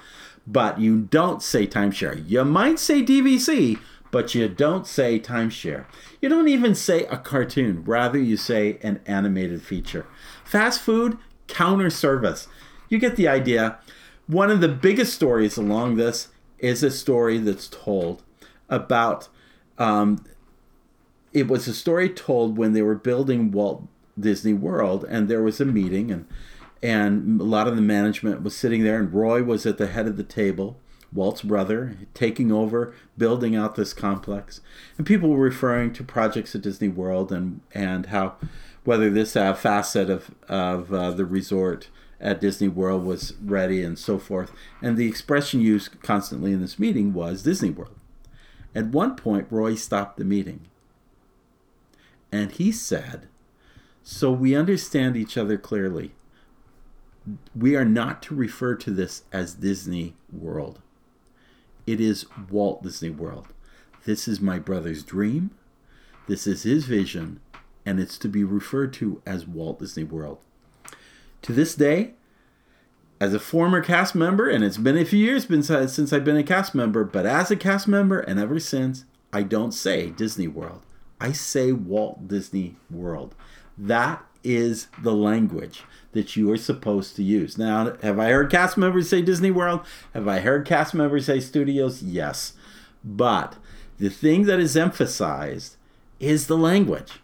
But 0.46 0.80
you 0.80 1.02
don't 1.02 1.42
say 1.42 1.66
timeshare. 1.66 2.28
You 2.28 2.44
might 2.44 2.78
say 2.78 3.02
DVC, 3.02 3.78
but 4.10 4.34
you 4.34 4.48
don't 4.48 4.86
say 4.86 5.20
timeshare. 5.20 5.84
You 6.20 6.28
don't 6.28 6.48
even 6.48 6.74
say 6.74 7.04
a 7.06 7.16
cartoon. 7.16 7.84
Rather, 7.84 8.18
you 8.18 8.36
say 8.36 8.78
an 8.82 9.00
animated 9.06 9.62
feature. 9.62 10.06
Fast 10.44 10.80
food, 10.80 11.18
counter 11.46 11.90
service. 11.90 12.48
You 12.88 12.98
get 12.98 13.16
the 13.16 13.28
idea. 13.28 13.78
One 14.26 14.50
of 14.50 14.60
the 14.60 14.68
biggest 14.68 15.14
stories 15.14 15.56
along 15.56 15.96
this 15.96 16.28
is 16.58 16.82
a 16.82 16.90
story 16.90 17.38
that's 17.38 17.68
told 17.68 18.22
about. 18.68 19.28
Um, 19.78 20.24
it 21.32 21.48
was 21.48 21.68
a 21.68 21.74
story 21.74 22.08
told 22.08 22.58
when 22.58 22.72
they 22.72 22.82
were 22.82 22.96
building 22.96 23.52
Walt 23.52 23.86
Disney 24.18 24.52
World, 24.52 25.04
and 25.08 25.28
there 25.28 25.42
was 25.42 25.60
a 25.60 25.64
meeting, 25.64 26.10
and 26.10 26.26
and 26.82 27.40
a 27.40 27.44
lot 27.44 27.68
of 27.68 27.76
the 27.76 27.82
management 27.82 28.42
was 28.42 28.56
sitting 28.56 28.82
there, 28.84 28.98
and 28.98 29.12
Roy 29.12 29.42
was 29.42 29.66
at 29.66 29.78
the 29.78 29.86
head 29.86 30.06
of 30.06 30.16
the 30.16 30.24
table, 30.24 30.78
Walt's 31.12 31.42
brother, 31.42 31.96
taking 32.14 32.52
over, 32.52 32.94
building 33.18 33.56
out 33.56 33.74
this 33.74 33.92
complex, 33.92 34.60
and 34.96 35.06
people 35.06 35.30
were 35.30 35.44
referring 35.44 35.92
to 35.94 36.04
projects 36.04 36.54
at 36.54 36.62
Disney 36.62 36.88
World 36.88 37.32
and 37.32 37.60
and 37.72 38.06
how 38.06 38.36
whether 38.84 39.10
this 39.10 39.36
uh, 39.36 39.54
facet 39.54 40.08
of 40.08 40.34
of 40.48 40.92
uh, 40.92 41.10
the 41.10 41.24
resort 41.24 41.88
at 42.20 42.40
Disney 42.40 42.68
World 42.68 43.04
was 43.04 43.34
ready 43.42 43.82
and 43.82 43.98
so 43.98 44.18
forth. 44.18 44.52
And 44.82 44.96
the 44.96 45.08
expression 45.08 45.60
used 45.60 46.02
constantly 46.02 46.52
in 46.52 46.60
this 46.60 46.78
meeting 46.78 47.14
was 47.14 47.42
Disney 47.42 47.70
World. 47.70 47.96
At 48.74 48.86
one 48.86 49.16
point, 49.16 49.46
Roy 49.50 49.74
stopped 49.74 50.18
the 50.18 50.24
meeting 50.24 50.68
and 52.30 52.52
he 52.52 52.70
said, 52.70 53.26
So 54.02 54.30
we 54.30 54.54
understand 54.54 55.16
each 55.16 55.38
other 55.38 55.56
clearly 55.56 56.12
we 57.54 57.76
are 57.76 57.84
not 57.84 58.22
to 58.22 58.34
refer 58.34 58.74
to 58.76 58.90
this 58.90 59.24
as 59.32 59.54
Disney 59.54 60.14
World. 60.32 60.80
It 61.90 62.00
is 62.00 62.24
Walt 62.48 62.84
Disney 62.84 63.10
World. 63.10 63.48
This 64.04 64.28
is 64.28 64.40
my 64.40 64.60
brother's 64.60 65.02
dream. 65.02 65.50
This 66.28 66.46
is 66.46 66.62
his 66.62 66.84
vision, 66.84 67.40
and 67.84 67.98
it's 67.98 68.16
to 68.18 68.28
be 68.28 68.44
referred 68.44 68.92
to 68.92 69.20
as 69.26 69.44
Walt 69.44 69.80
Disney 69.80 70.04
World. 70.04 70.38
To 71.42 71.52
this 71.52 71.74
day, 71.74 72.12
as 73.20 73.34
a 73.34 73.40
former 73.40 73.80
cast 73.80 74.14
member, 74.14 74.48
and 74.48 74.62
it's 74.62 74.78
been 74.78 74.96
a 74.96 75.04
few 75.04 75.18
years 75.18 75.48
since 75.48 76.12
I've 76.12 76.24
been 76.24 76.36
a 76.36 76.44
cast 76.44 76.76
member, 76.76 77.02
but 77.02 77.26
as 77.26 77.50
a 77.50 77.56
cast 77.56 77.88
member 77.88 78.20
and 78.20 78.38
ever 78.38 78.60
since, 78.60 79.04
I 79.32 79.42
don't 79.42 79.72
say 79.72 80.10
Disney 80.10 80.46
World. 80.46 80.82
I 81.20 81.32
say 81.32 81.72
Walt 81.72 82.28
Disney 82.28 82.76
World. 82.88 83.34
That 83.76 84.24
is 84.42 84.88
the 85.02 85.14
language 85.14 85.82
that 86.12 86.36
you 86.36 86.50
are 86.50 86.56
supposed 86.56 87.16
to 87.16 87.22
use. 87.22 87.56
Now, 87.56 87.96
have 88.02 88.18
I 88.18 88.30
heard 88.30 88.50
cast 88.50 88.76
members 88.76 89.08
say 89.08 89.22
Disney 89.22 89.50
World? 89.50 89.80
Have 90.12 90.26
I 90.26 90.40
heard 90.40 90.66
cast 90.66 90.94
members 90.94 91.26
say 91.26 91.40
studios? 91.40 92.02
Yes. 92.02 92.54
But 93.04 93.56
the 93.98 94.10
thing 94.10 94.44
that 94.44 94.60
is 94.60 94.76
emphasized 94.76 95.76
is 96.18 96.46
the 96.46 96.56
language. 96.56 97.20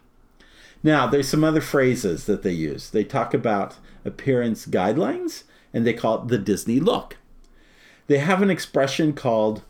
Now, 0.83 1.07
there's 1.07 1.27
some 1.27 1.43
other 1.43 1.61
phrases 1.61 2.25
that 2.25 2.43
they 2.43 2.51
use. 2.51 2.89
They 2.89 3.03
talk 3.03 3.33
about 3.33 3.77
appearance 4.05 4.65
guidelines 4.65 5.43
and 5.73 5.85
they 5.85 5.93
call 5.93 6.21
it 6.21 6.27
the 6.29 6.37
Disney 6.37 6.79
look. 6.79 7.17
They 8.07 8.19
have 8.19 8.41
an 8.41 8.49
expression 8.49 9.13
called 9.13 9.63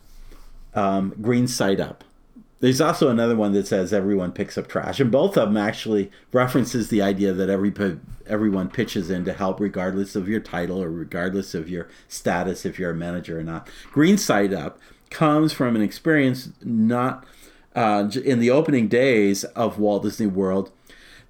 um, 0.74 1.14
green 1.20 1.48
side 1.48 1.80
up. 1.80 2.04
There's 2.60 2.80
also 2.80 3.08
another 3.08 3.36
one 3.36 3.52
that 3.52 3.68
says 3.68 3.92
everyone 3.92 4.32
picks 4.32 4.58
up 4.58 4.68
trash, 4.68 4.98
and 4.98 5.12
both 5.12 5.36
of 5.36 5.48
them 5.48 5.56
actually 5.56 6.10
references 6.32 6.88
the 6.88 7.02
idea 7.02 7.32
that 7.32 7.48
every 7.48 7.72
everyone 8.26 8.68
pitches 8.68 9.10
in 9.10 9.24
to 9.24 9.32
help, 9.32 9.60
regardless 9.60 10.16
of 10.16 10.28
your 10.28 10.40
title 10.40 10.82
or 10.82 10.90
regardless 10.90 11.54
of 11.54 11.68
your 11.68 11.88
status, 12.08 12.66
if 12.66 12.78
you're 12.78 12.90
a 12.90 12.96
manager 12.96 13.38
or 13.38 13.44
not. 13.44 13.68
Green 13.92 14.18
Side 14.18 14.52
Up 14.52 14.78
comes 15.10 15.52
from 15.52 15.76
an 15.76 15.82
experience 15.82 16.50
not 16.62 17.24
uh, 17.76 18.10
in 18.24 18.40
the 18.40 18.50
opening 18.50 18.88
days 18.88 19.44
of 19.44 19.78
Walt 19.78 20.02
Disney 20.02 20.26
World. 20.26 20.72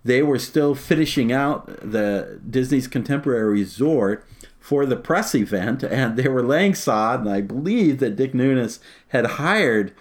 They 0.04 0.22
were 0.22 0.38
still 0.38 0.74
finishing 0.74 1.30
out 1.30 1.66
the 1.82 2.40
Disney's 2.48 2.88
Contemporary 2.88 3.60
Resort 3.60 4.26
for 4.58 4.86
the 4.86 4.96
press 4.96 5.34
event, 5.34 5.82
and 5.82 6.16
they 6.16 6.28
were 6.28 6.42
laying 6.42 6.74
sod. 6.74 7.20
And 7.20 7.28
I 7.28 7.42
believe 7.42 7.98
that 7.98 8.16
Dick 8.16 8.32
Nunis 8.32 8.78
had 9.08 9.26
hired 9.26 9.92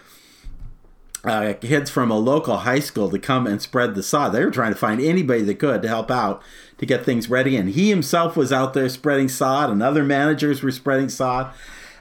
uh, 1.24 1.54
kids 1.60 1.90
from 1.90 2.12
a 2.12 2.18
local 2.18 2.58
high 2.58 2.80
school 2.80 3.10
to 3.10 3.20
come 3.20 3.48
and 3.48 3.62
spread 3.62 3.96
the 3.96 4.04
sod. 4.04 4.32
They 4.32 4.44
were 4.44 4.52
trying 4.52 4.74
to 4.74 4.80
find 4.80 5.02
anybody 5.02 5.42
they 5.42 5.56
could 5.56 5.82
to 5.82 5.88
help 5.88 6.12
out 6.12 6.42
to 6.78 6.86
get 6.86 7.04
things 7.04 7.30
ready. 7.30 7.56
And 7.58 7.70
he 7.70 7.90
himself 7.90 8.38
was 8.38 8.54
out 8.54 8.74
there 8.74 8.90
spreading 8.90 9.30
sod, 9.30 9.70
and 9.70 9.82
other 9.82 10.04
managers 10.04 10.62
were 10.62 10.72
spreading 10.72 11.10
sod. 11.10 11.54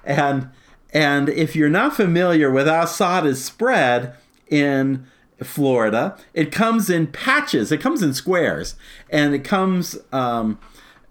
And 0.05 0.51
and 0.93 1.29
if 1.29 1.57
you're 1.57 1.69
not 1.69 1.97
familiar 1.97 2.51
with 2.51 2.67
how 2.67 2.85
sod 2.85 3.27
is 3.27 3.45
spread 3.45 4.15
in 4.49 5.07
Florida, 5.43 6.17
it 6.33 6.51
comes 6.53 6.89
in 6.89 7.09
patches. 7.09 7.71
It 7.71 7.79
comes 7.79 8.03
in 8.03 8.15
squares, 8.15 8.77
and 9.11 9.35
it 9.35 9.45
comes 9.45 9.99
um, 10.13 10.59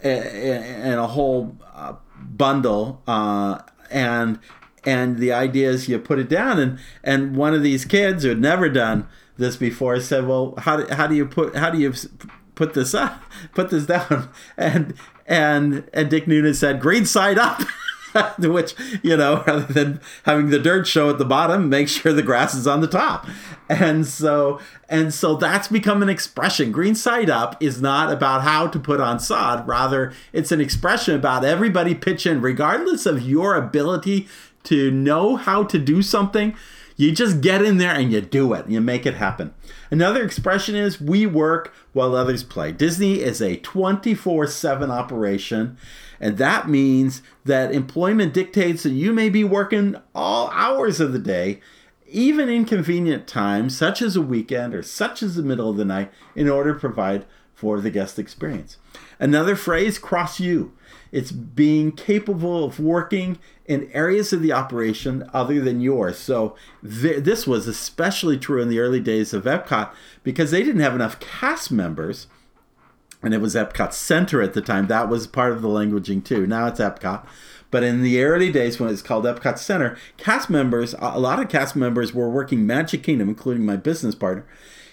in 0.02 0.94
a 0.94 1.08
whole 1.08 1.58
uh, 1.74 1.94
bundle. 2.18 3.02
Uh, 3.06 3.62
and 3.92 4.40
and 4.86 5.18
the 5.18 5.32
idea 5.32 5.70
is 5.70 5.90
you 5.90 5.98
put 6.00 6.20
it 6.20 6.30
down. 6.30 6.60
And 6.60 6.80
and 7.04 7.36
one 7.36 7.54
of 7.54 7.64
these 7.64 7.86
kids 7.86 8.24
who 8.24 8.30
had 8.30 8.40
never 8.40 8.70
done 8.70 9.08
this 9.38 9.58
before 9.58 10.00
said 10.00 10.26
well 10.26 10.54
how 10.60 10.78
do, 10.78 10.94
how 10.94 11.08
do 11.08 11.16
you 11.16 11.26
put 11.26 11.56
how 11.56 11.70
do 11.70 11.78
you 11.78 11.94
put 12.56 12.74
this 12.74 12.94
up 12.94 13.22
put 13.54 13.70
this 13.70 13.86
down? 13.86 14.30
And 14.58 14.94
and 15.28 15.90
and 15.94 16.10
dick 16.10 16.26
nunis 16.26 16.56
said 16.56 16.80
green 16.80 17.06
side 17.06 17.38
up. 17.38 17.62
Which 18.40 18.76
you 19.04 19.18
know 19.18 19.44
rather 19.46 19.74
than 19.74 20.00
having 20.24 20.50
the 20.50 20.60
dirt 20.60 20.88
show 20.88 21.10
at 21.10 21.18
the 21.18 21.26
bottom 21.26 21.68
make 21.68 21.90
sure 21.90 22.14
the 22.14 22.24
grass 22.24 22.54
is 22.54 22.66
on 22.66 22.80
the 22.80 22.88
top. 22.88 23.28
And 23.68 24.06
so 24.06 24.62
and 24.88 25.14
so 25.14 25.36
that's 25.36 25.68
become 25.68 26.02
an 26.02 26.08
expression. 26.08 26.72
Green 26.72 26.96
side 26.96 27.30
up 27.30 27.62
is 27.62 27.82
not 27.82 28.14
about 28.14 28.44
how 28.44 28.68
to 28.68 28.80
put 28.80 29.02
on 29.02 29.20
sod. 29.20 29.68
Rather 29.68 30.14
it's 30.32 30.54
an 30.54 30.62
expression 30.62 31.16
about 31.16 31.44
everybody 31.44 31.94
pitch 31.94 32.26
in 32.26 32.40
regardless 32.40 33.06
of 33.06 33.22
your 33.24 33.56
ability 33.56 34.30
to 34.66 34.92
know 34.92 35.36
how 35.36 35.64
to 35.64 35.80
do 35.80 36.02
something, 36.02 36.56
you 36.98 37.12
just 37.12 37.42
get 37.42 37.62
in 37.62 37.78
there 37.78 37.94
and 37.94 38.12
you 38.12 38.22
do 38.22 38.54
it. 38.54 38.70
You 38.70 38.80
make 38.82 39.06
it 39.06 39.16
happen. 39.16 39.54
Another 39.92 40.24
expression 40.24 40.76
is 40.76 41.02
we 41.02 41.26
work 41.26 41.74
while 41.94 42.16
others 42.16 42.44
play. 42.44 42.72
Disney 42.72 43.22
is 43.22 43.42
a 43.42 43.58
24 43.58 44.48
7 44.48 44.90
operation, 44.90 45.78
and 46.20 46.38
that 46.38 46.70
means 46.70 47.22
that 47.44 47.74
employment 47.74 48.34
dictates 48.34 48.84
that 48.84 48.92
you 48.92 49.14
may 49.14 49.30
be 49.30 49.44
working 49.44 49.96
all 50.14 50.50
hours 50.52 51.00
of 51.00 51.12
the 51.12 51.20
day, 51.20 51.60
even 52.08 52.50
inconvenient 52.50 53.28
times, 53.28 53.78
such 53.78 54.02
as 54.02 54.16
a 54.16 54.22
weekend 54.22 54.74
or 54.74 54.84
such 54.84 55.22
as 55.22 55.36
the 55.36 55.44
middle 55.44 55.70
of 55.70 55.78
the 55.78 55.86
night, 55.86 56.12
in 56.34 56.50
order 56.50 56.74
to 56.74 56.80
provide 56.80 57.26
for 57.56 57.80
the 57.80 57.90
guest 57.90 58.20
experience. 58.20 58.78
Another 59.20 59.56
phrase, 59.56 59.98
cross 59.98 60.40
you. 60.40 60.74
It's 61.12 61.32
being 61.32 61.94
capable 61.94 62.66
of 62.66 62.80
working 62.80 63.40
in 63.66 63.90
areas 63.94 64.34
of 64.34 64.42
the 64.42 64.52
operation 64.52 65.30
other 65.34 65.62
than 65.62 65.80
yours. 65.80 66.18
So 66.18 66.56
th- 66.84 67.24
this 67.24 67.48
was 67.48 67.68
especially 67.68 68.38
true 68.38 68.62
in 68.62 68.70
the 68.70 68.80
early 68.80 69.00
days 69.00 69.34
of 69.34 69.46
Epcot 69.46 69.92
because 70.24 70.52
they 70.52 70.62
didn't 70.62 70.82
have 70.82 70.94
enough 70.94 71.20
cast 71.22 71.72
members. 71.72 72.28
And 73.24 73.34
it 73.34 73.42
was 73.42 73.56
Epcot 73.56 73.94
Center 73.94 74.42
at 74.42 74.54
the 74.54 74.62
time. 74.62 74.88
That 74.88 75.10
was 75.10 75.26
part 75.26 75.54
of 75.54 75.62
the 75.62 75.70
languaging 75.70 76.26
too. 76.26 76.46
Now 76.46 76.68
it's 76.68 76.82
Epcot. 76.82 77.26
But 77.72 77.84
in 77.84 78.04
the 78.04 78.22
early 78.22 78.52
days 78.52 78.80
when 78.80 78.90
it 78.90 78.92
was 78.92 79.02
called 79.02 79.26
Epcot 79.26 79.58
Center, 79.58 79.98
cast 80.18 80.50
members, 80.50 80.94
a 81.00 81.20
lot 81.20 81.40
of 81.40 81.50
cast 81.50 81.76
members 81.76 82.14
were 82.14 82.30
working 82.30 82.68
Magic 82.68 83.04
Kingdom, 83.04 83.30
including 83.30 83.66
my 83.66 83.78
business 83.78 84.16
partner. 84.16 84.46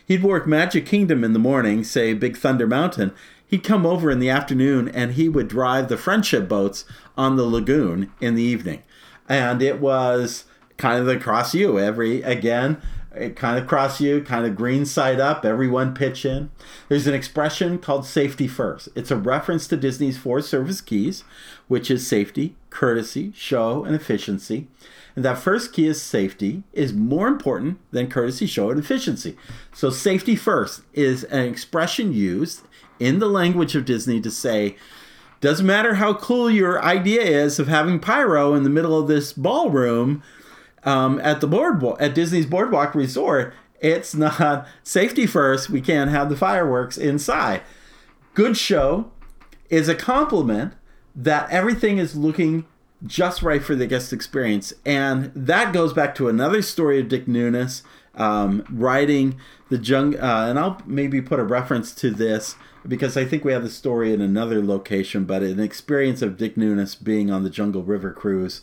He'd 0.06 0.22
work 0.22 0.46
Magic 0.46 0.86
Kingdom 0.86 1.24
in 1.24 1.32
the 1.32 1.38
morning, 1.38 1.84
say 1.84 2.14
Big 2.14 2.36
Thunder 2.36 2.66
Mountain, 2.66 3.12
he'd 3.46 3.64
come 3.64 3.86
over 3.86 4.10
in 4.10 4.18
the 4.18 4.30
afternoon 4.30 4.88
and 4.88 5.12
he 5.12 5.28
would 5.28 5.48
drive 5.48 5.88
the 5.88 5.96
friendship 5.96 6.48
boats 6.48 6.84
on 7.16 7.36
the 7.36 7.44
lagoon 7.44 8.10
in 8.20 8.34
the 8.34 8.42
evening. 8.42 8.82
And 9.28 9.62
it 9.62 9.80
was 9.80 10.44
kind 10.76 10.98
of 10.98 11.06
the 11.06 11.18
cross 11.18 11.54
you 11.54 11.78
every 11.78 12.22
again 12.22 12.80
it 13.14 13.36
kind 13.36 13.58
of 13.58 13.66
cross 13.66 14.00
you, 14.00 14.22
kind 14.22 14.46
of 14.46 14.56
green 14.56 14.84
side 14.86 15.20
up, 15.20 15.44
everyone 15.44 15.94
pitch 15.94 16.24
in. 16.24 16.50
There's 16.88 17.06
an 17.06 17.14
expression 17.14 17.78
called 17.78 18.06
safety 18.06 18.48
first. 18.48 18.88
It's 18.94 19.10
a 19.10 19.16
reference 19.16 19.66
to 19.68 19.76
Disney's 19.76 20.18
four 20.18 20.40
service 20.40 20.80
keys, 20.80 21.24
which 21.68 21.90
is 21.90 22.06
safety, 22.06 22.56
courtesy, 22.70 23.32
show, 23.34 23.84
and 23.84 23.94
efficiency. 23.94 24.68
And 25.14 25.24
that 25.24 25.38
first 25.38 25.72
key 25.72 25.86
is 25.86 26.00
safety 26.00 26.62
is 26.72 26.92
more 26.92 27.28
important 27.28 27.78
than 27.90 28.08
courtesy, 28.08 28.46
show, 28.46 28.70
and 28.70 28.80
efficiency. 28.80 29.36
So 29.72 29.90
safety 29.90 30.36
first 30.36 30.82
is 30.94 31.24
an 31.24 31.46
expression 31.46 32.12
used 32.12 32.62
in 32.98 33.18
the 33.18 33.28
language 33.28 33.74
of 33.74 33.84
Disney 33.84 34.20
to 34.20 34.30
say, 34.30 34.76
doesn't 35.40 35.66
matter 35.66 35.94
how 35.94 36.14
cool 36.14 36.50
your 36.50 36.82
idea 36.82 37.20
is 37.20 37.58
of 37.58 37.68
having 37.68 37.98
pyro 37.98 38.54
in 38.54 38.62
the 38.62 38.70
middle 38.70 38.98
of 38.98 39.08
this 39.08 39.32
ballroom, 39.32 40.22
um, 40.84 41.20
at 41.22 41.40
the 41.40 41.46
boardwalk 41.46 42.00
at 42.00 42.14
Disney's 42.14 42.46
Boardwalk 42.46 42.94
Resort, 42.94 43.54
it's 43.80 44.14
not 44.14 44.66
safety 44.82 45.26
first. 45.26 45.70
We 45.70 45.80
can't 45.80 46.10
have 46.10 46.28
the 46.28 46.36
fireworks 46.36 46.96
inside. 46.96 47.62
Good 48.34 48.56
show 48.56 49.10
is 49.68 49.88
a 49.88 49.94
compliment 49.94 50.74
that 51.14 51.50
everything 51.50 51.98
is 51.98 52.16
looking 52.16 52.64
just 53.06 53.42
right 53.42 53.62
for 53.62 53.74
the 53.74 53.86
guest 53.86 54.12
experience, 54.12 54.72
and 54.84 55.32
that 55.34 55.72
goes 55.72 55.92
back 55.92 56.14
to 56.16 56.28
another 56.28 56.62
story 56.62 57.00
of 57.00 57.08
Dick 57.08 57.26
Nunis 57.26 57.82
um, 58.14 58.64
writing 58.70 59.36
the 59.70 59.78
jungle. 59.78 60.22
Uh, 60.22 60.48
and 60.48 60.58
I'll 60.58 60.80
maybe 60.86 61.20
put 61.20 61.38
a 61.38 61.44
reference 61.44 61.94
to 61.96 62.10
this 62.10 62.56
because 62.86 63.16
I 63.16 63.24
think 63.24 63.44
we 63.44 63.52
have 63.52 63.62
the 63.62 63.70
story 63.70 64.12
in 64.12 64.20
another 64.20 64.62
location, 64.64 65.24
but 65.24 65.42
an 65.42 65.60
experience 65.60 66.22
of 66.22 66.36
Dick 66.36 66.56
Nunis 66.56 67.02
being 67.02 67.30
on 67.30 67.44
the 67.44 67.50
Jungle 67.50 67.82
River 67.82 68.12
cruise 68.12 68.62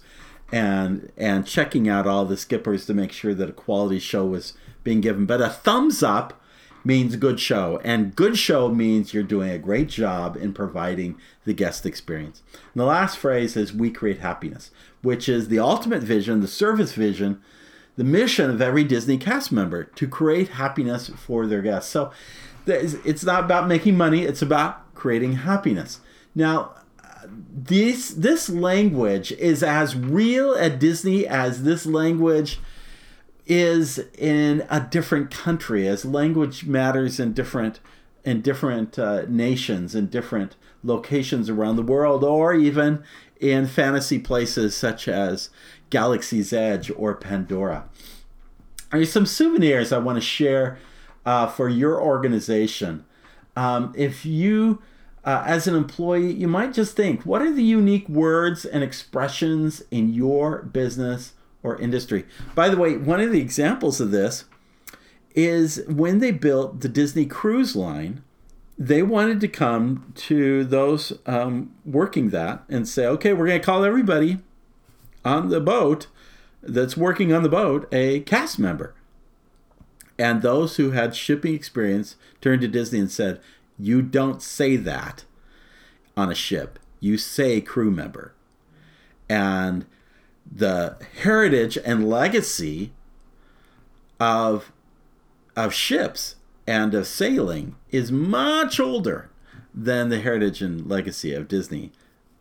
and 0.51 1.11
and 1.15 1.45
checking 1.45 1.87
out 1.87 2.07
all 2.07 2.25
the 2.25 2.37
skippers 2.37 2.85
to 2.87 2.93
make 2.93 3.11
sure 3.11 3.33
that 3.33 3.49
a 3.49 3.53
quality 3.53 3.99
show 3.99 4.25
was 4.25 4.53
being 4.83 5.01
given. 5.01 5.25
But 5.25 5.41
a 5.41 5.49
thumbs 5.49 6.03
up 6.03 6.41
means 6.83 7.15
good 7.15 7.39
show, 7.39 7.79
and 7.83 8.15
good 8.15 8.37
show 8.37 8.69
means 8.69 9.13
you're 9.13 9.23
doing 9.23 9.49
a 9.49 9.57
great 9.57 9.89
job 9.89 10.37
in 10.37 10.53
providing 10.53 11.17
the 11.45 11.53
guest 11.53 11.85
experience. 11.85 12.41
And 12.53 12.81
the 12.81 12.85
last 12.85 13.17
phrase 13.17 13.57
is 13.57 13.73
we 13.73 13.89
create 13.89 14.19
happiness, 14.19 14.71
which 15.01 15.27
is 15.27 15.47
the 15.47 15.59
ultimate 15.59 16.03
vision, 16.03 16.41
the 16.41 16.47
service 16.47 16.93
vision, 16.93 17.41
the 17.97 18.03
mission 18.03 18.49
of 18.49 18.61
every 18.61 18.83
Disney 18.83 19.17
cast 19.17 19.51
member 19.51 19.83
to 19.83 20.07
create 20.07 20.49
happiness 20.49 21.09
for 21.09 21.45
their 21.45 21.61
guests. 21.61 21.91
So 21.91 22.11
it's 22.65 23.23
not 23.23 23.43
about 23.43 23.67
making 23.67 23.97
money, 23.97 24.23
it's 24.23 24.41
about 24.41 24.93
creating 24.95 25.33
happiness. 25.33 25.99
Now, 26.33 26.75
this 27.27 28.09
this 28.09 28.49
language 28.49 29.31
is 29.33 29.61
as 29.61 29.95
real 29.95 30.53
at 30.55 30.79
Disney 30.79 31.27
as 31.27 31.63
this 31.63 31.85
language 31.85 32.59
is 33.49 33.97
in 34.15 34.63
a 34.69 34.79
different 34.79 35.31
country 35.31 35.87
as 35.87 36.05
language 36.05 36.65
matters 36.65 37.19
in 37.19 37.33
different 37.33 37.79
in 38.23 38.41
different 38.41 38.99
uh, 38.99 39.23
nations 39.27 39.95
in 39.95 40.05
different 40.05 40.55
locations 40.83 41.49
around 41.49 41.75
the 41.75 41.81
world 41.81 42.23
or 42.23 42.53
even 42.53 43.03
in 43.39 43.65
fantasy 43.65 44.19
places 44.19 44.77
such 44.77 45.07
as 45.07 45.49
Galaxy's 45.89 46.53
Edge 46.53 46.91
or 46.95 47.15
Pandora. 47.15 47.85
There's 48.91 49.11
some 49.11 49.25
souvenirs 49.25 49.91
I 49.91 49.97
want 49.97 50.17
to 50.17 50.21
share 50.21 50.77
uh, 51.25 51.47
for 51.47 51.67
your 51.69 51.99
organization. 52.01 53.05
Um, 53.55 53.93
if 53.97 54.25
you 54.25 54.81
uh, 55.25 55.43
as 55.45 55.67
an 55.67 55.75
employee, 55.75 56.31
you 56.31 56.47
might 56.47 56.73
just 56.73 56.95
think, 56.95 57.25
what 57.25 57.41
are 57.41 57.51
the 57.51 57.63
unique 57.63 58.07
words 58.07 58.63
and 58.63 58.83
expressions 58.83 59.83
in 59.91 60.13
your 60.13 60.63
business 60.63 61.33
or 61.63 61.77
industry? 61.77 62.25
By 62.55 62.69
the 62.69 62.77
way, 62.77 62.97
one 62.97 63.19
of 63.21 63.31
the 63.31 63.41
examples 63.41 63.99
of 63.99 64.11
this 64.11 64.45
is 65.35 65.83
when 65.87 66.19
they 66.19 66.31
built 66.31 66.81
the 66.81 66.89
Disney 66.89 67.25
Cruise 67.25 67.75
Line, 67.75 68.23
they 68.77 69.03
wanted 69.03 69.41
to 69.41 69.47
come 69.47 70.13
to 70.15 70.63
those 70.63 71.13
um, 71.25 71.73
working 71.85 72.29
that 72.29 72.63
and 72.69 72.87
say, 72.87 73.05
okay, 73.05 73.33
we're 73.33 73.47
going 73.47 73.59
to 73.59 73.65
call 73.65 73.83
everybody 73.83 74.39
on 75.25 75.49
the 75.49 75.59
boat 75.59 76.07
that's 76.61 76.97
working 76.97 77.33
on 77.33 77.43
the 77.43 77.49
boat 77.49 77.87
a 77.93 78.21
cast 78.21 78.57
member. 78.57 78.93
And 80.17 80.41
those 80.41 80.75
who 80.75 80.91
had 80.91 81.15
shipping 81.15 81.53
experience 81.53 82.15
turned 82.41 82.61
to 82.61 82.67
Disney 82.67 82.99
and 82.99 83.11
said, 83.11 83.39
you 83.77 84.01
don't 84.01 84.41
say 84.41 84.75
that 84.75 85.23
on 86.17 86.29
a 86.29 86.35
ship. 86.35 86.79
You 86.99 87.17
say 87.17 87.61
crew 87.61 87.91
member. 87.91 88.33
And 89.29 89.85
the 90.51 90.97
heritage 91.21 91.77
and 91.83 92.09
legacy 92.09 92.91
of 94.19 94.71
of 95.55 95.73
ships 95.73 96.35
and 96.67 96.93
of 96.93 97.07
sailing 97.07 97.75
is 97.91 98.11
much 98.11 98.79
older 98.79 99.29
than 99.73 100.09
the 100.09 100.19
heritage 100.19 100.61
and 100.61 100.87
legacy 100.87 101.33
of 101.33 101.47
Disney, 101.47 101.91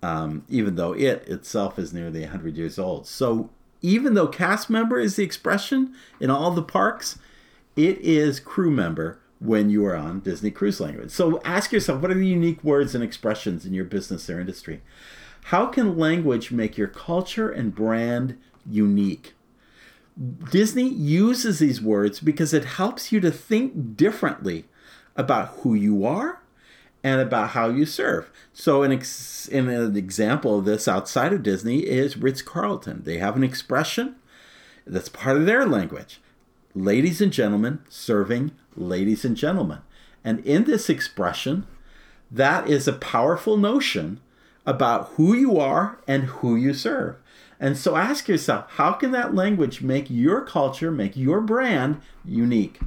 um, 0.03 0.45
even 0.49 0.77
though 0.77 0.93
it 0.93 1.27
itself 1.27 1.79
is 1.79 1.93
nearly 1.93 2.21
100 2.21 2.57
years 2.57 2.79
old. 2.79 3.07
So, 3.07 3.51
even 3.81 4.15
though 4.15 4.27
cast 4.27 4.69
member 4.69 4.99
is 4.99 5.17
the 5.17 5.25
expression 5.25 5.95
in 6.21 6.31
all 6.31 6.51
the 6.51 6.63
parks, 6.63 7.19
it 7.77 7.99
is 7.99 8.41
crew 8.41 8.71
member 8.71 9.19
when 9.41 9.71
you 9.71 9.85
are 9.87 9.95
on 9.95 10.21
Disney 10.21 10.51
Cruise 10.51 10.81
Language. 10.81 11.11
So 11.11 11.41
ask 11.45 11.73
yourself 11.73 12.03
what 12.03 12.11
are 12.11 12.15
the 12.15 12.27
unique 12.27 12.63
words 12.65 12.95
and 12.95 13.05
expressions 13.05 13.65
in 13.65 13.73
your 13.73 13.85
business 13.85 14.29
or 14.29 14.41
industry? 14.41 14.83
How 15.49 15.65
can 15.65 15.97
language 15.97 16.53
make 16.53 16.77
your 16.77 16.89
culture 16.89 17.51
and 17.51 17.75
brand 17.75 18.39
unique? 18.69 19.33
Disney 20.51 20.87
uses 20.87 21.59
these 21.59 21.81
words 21.81 22.21
because 22.21 22.53
it 22.53 22.67
helps 22.67 23.13
you 23.13 23.21
to 23.21 23.31
think 23.31 23.97
differently 23.97 24.67
about 25.17 25.49
who 25.61 25.73
you 25.73 26.05
are 26.05 26.43
and 27.03 27.23
about 27.23 27.51
how 27.51 27.71
you 27.71 27.87
serve. 27.87 28.31
So, 28.53 28.83
an, 28.83 28.93
ex- 28.93 29.49
an 29.49 29.97
example 29.97 30.59
of 30.59 30.67
this 30.67 30.87
outside 30.87 31.33
of 31.33 31.45
Disney 31.45 31.79
is 31.79 32.19
Ritz 32.19 32.43
Carlton. 32.43 33.05
They 33.05 33.17
have 33.17 33.35
an 33.35 33.43
expression 33.43 34.17
that's 34.87 35.09
part 35.09 35.39
of 35.39 35.47
their 35.47 35.65
language 35.65 36.21
ladies 36.75 37.23
and 37.23 37.33
gentlemen 37.33 37.79
serving 37.89 38.51
ladies 38.77 39.25
and 39.25 39.35
gentlemen. 39.35 39.79
And 40.23 40.41
in 40.41 40.65
this 40.65 40.91
expression, 40.91 41.67
that 42.31 42.69
is 42.69 42.87
a 42.87 42.93
powerful 42.93 43.57
notion 43.57 44.21
about 44.69 45.13
who 45.15 45.35
you 45.35 45.59
are 45.59 45.99
and 46.07 46.25
who 46.25 46.55
you 46.55 46.75
serve. 46.75 47.17
And 47.59 47.77
so 47.77 47.97
ask 47.97 48.29
yourself, 48.29 48.67
how 48.73 48.93
can 48.93 49.13
that 49.13 49.35
language 49.35 49.81
make 49.81 50.11
your 50.11 50.43
culture, 50.43 50.91
make 50.91 51.17
your 51.17 51.41
brand 51.41 52.03
unique? 52.23 52.79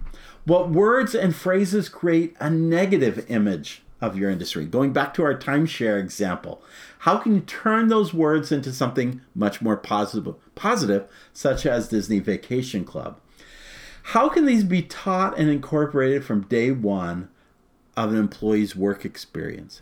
What 0.46 0.70
words 0.70 1.15
and 1.15 1.36
phrases 1.36 1.89
create 1.89 2.36
a 2.39 2.52
negative 2.52 3.26
image 3.30 3.82
of 4.00 4.15
your 4.15 4.30
industry? 4.30 4.67
Going 4.67 4.94
back 4.94 5.15
to 5.15 5.24
our 5.24 5.34
timeshare 5.34 6.00
example, 6.00 6.62
how 7.00 7.17
can 7.17 7.34
you 7.34 7.41
turn 7.41 7.88
those 7.88 8.13
words 8.13 8.52
into 8.52 8.72
something 8.72 9.22
much 9.34 9.60
more 9.60 9.76
positive, 9.76 10.36
positive 10.54 11.08
such 11.34 11.65
as 11.65 11.89
Disney 11.89 12.20
Vacation 12.20 12.86
Club? 12.86 13.20
How 14.04 14.30
can 14.30 14.46
these 14.46 14.63
be 14.63 14.84
taught 14.84 15.36
and 15.36 15.50
incorporated 15.50 16.24
from 16.24 16.41
day 16.44 16.72
one 16.72 17.30
of 17.98 18.12
an 18.12 18.20
employee's 18.20 18.76
work 18.76 19.04
experience? 19.04 19.82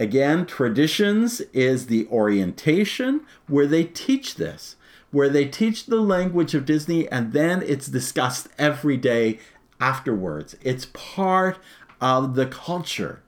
Again, 0.00 0.46
traditions 0.46 1.42
is 1.52 1.86
the 1.86 2.06
orientation 2.06 3.20
where 3.48 3.66
they 3.66 3.84
teach 3.84 4.36
this, 4.36 4.76
where 5.10 5.28
they 5.28 5.44
teach 5.44 5.84
the 5.84 6.00
language 6.00 6.54
of 6.54 6.64
Disney 6.64 7.06
and 7.08 7.34
then 7.34 7.62
it's 7.62 7.86
discussed 7.86 8.48
every 8.58 8.96
day 8.96 9.38
afterwards. 9.78 10.56
It's 10.62 10.86
part 10.86 11.58
of 12.00 12.34
the 12.34 12.46
culture. 12.46 13.22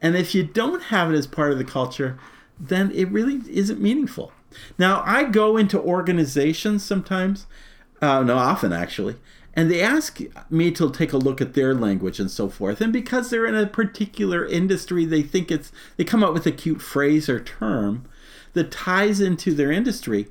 And 0.00 0.16
if 0.16 0.34
you 0.34 0.42
don't 0.42 0.84
have 0.84 1.12
it 1.12 1.16
as 1.18 1.26
part 1.26 1.52
of 1.52 1.58
the 1.58 1.64
culture, 1.64 2.18
then 2.58 2.90
it 2.92 3.10
really 3.10 3.42
isn't 3.50 3.78
meaningful. 3.78 4.32
Now, 4.78 5.02
I 5.04 5.24
go 5.24 5.58
into 5.58 5.78
organizations 5.78 6.82
sometimes, 6.82 7.46
uh, 8.00 8.22
no, 8.22 8.38
often 8.38 8.72
actually, 8.72 9.16
and 9.56 9.70
they 9.70 9.80
ask 9.80 10.20
me 10.50 10.70
to 10.72 10.90
take 10.90 11.14
a 11.14 11.16
look 11.16 11.40
at 11.40 11.54
their 11.54 11.74
language 11.74 12.20
and 12.20 12.30
so 12.30 12.50
forth. 12.50 12.82
And 12.82 12.92
because 12.92 13.30
they're 13.30 13.46
in 13.46 13.54
a 13.54 13.66
particular 13.66 14.46
industry 14.46 15.06
they 15.06 15.22
think 15.22 15.50
it's 15.50 15.72
they 15.96 16.04
come 16.04 16.22
up 16.22 16.34
with 16.34 16.46
a 16.46 16.52
cute 16.52 16.82
phrase 16.82 17.28
or 17.28 17.40
term 17.40 18.04
that 18.52 18.70
ties 18.70 19.20
into 19.20 19.54
their 19.54 19.72
industry. 19.72 20.28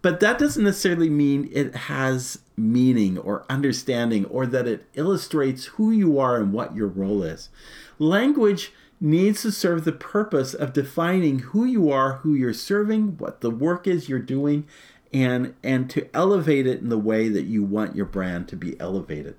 But 0.00 0.20
that 0.20 0.38
doesn't 0.38 0.64
necessarily 0.64 1.10
mean 1.10 1.48
it 1.52 1.74
has 1.74 2.40
meaning 2.56 3.18
or 3.18 3.44
understanding 3.48 4.24
or 4.26 4.46
that 4.46 4.66
it 4.66 4.86
illustrates 4.94 5.66
who 5.66 5.90
you 5.90 6.18
are 6.18 6.36
and 6.36 6.52
what 6.52 6.74
your 6.74 6.88
role 6.88 7.22
is. 7.22 7.50
Language 7.98 8.72
needs 9.00 9.42
to 9.42 9.50
serve 9.50 9.84
the 9.84 9.92
purpose 9.92 10.54
of 10.54 10.72
defining 10.72 11.40
who 11.40 11.64
you 11.64 11.90
are 11.90 12.18
who 12.18 12.34
you're 12.34 12.54
serving 12.54 13.18
what 13.18 13.40
the 13.40 13.50
work 13.50 13.88
is 13.88 14.08
you're 14.08 14.20
doing 14.20 14.64
and 15.12 15.54
and 15.62 15.90
to 15.90 16.08
elevate 16.14 16.66
it 16.66 16.80
in 16.80 16.88
the 16.88 16.98
way 16.98 17.28
that 17.28 17.44
you 17.44 17.62
want 17.62 17.96
your 17.96 18.06
brand 18.06 18.48
to 18.48 18.56
be 18.56 18.78
elevated. 18.80 19.36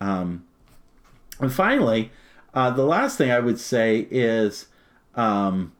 Um, 0.00 0.44
and 1.40 1.52
finally, 1.52 2.10
Uh, 2.54 2.70
the 2.70 2.84
last 2.84 3.18
thing 3.18 3.32
I 3.32 3.40
would 3.40 3.58
say 3.58 4.06
is 4.10 4.68
um, 5.16 5.72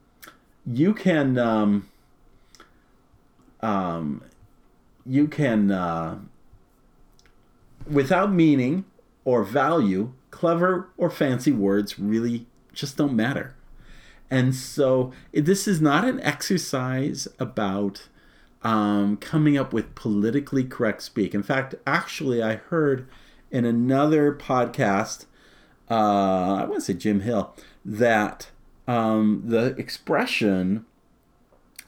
you 0.66 0.92
can 0.92 1.38
um, 1.38 1.88
um, 3.60 4.22
you 5.06 5.28
can 5.28 5.70
uh, 5.70 6.18
without 7.88 8.32
meaning 8.32 8.84
or 9.24 9.44
value, 9.44 10.12
clever 10.30 10.88
or 10.96 11.10
fancy 11.10 11.52
words 11.52 11.96
really 11.96 12.46
just 12.72 12.96
don't 12.96 13.14
matter. 13.14 13.54
And 14.28 14.52
so 14.52 15.12
this 15.32 15.68
is 15.68 15.80
not 15.80 16.04
an 16.04 16.18
exercise 16.20 17.28
about 17.38 18.08
um, 18.64 19.18
coming 19.18 19.56
up 19.58 19.72
with 19.72 19.94
politically 19.94 20.64
correct 20.64 21.02
speak. 21.02 21.34
In 21.34 21.42
fact, 21.42 21.74
actually, 21.86 22.42
I 22.42 22.56
heard 22.56 23.06
in 23.50 23.64
another 23.64 24.34
podcast, 24.34 25.26
uh, 25.90 25.94
I 26.54 26.64
want 26.64 26.76
to 26.76 26.80
say 26.80 26.94
Jim 26.94 27.20
Hill, 27.20 27.54
that 27.84 28.50
um, 28.88 29.42
the 29.44 29.76
expression 29.76 30.86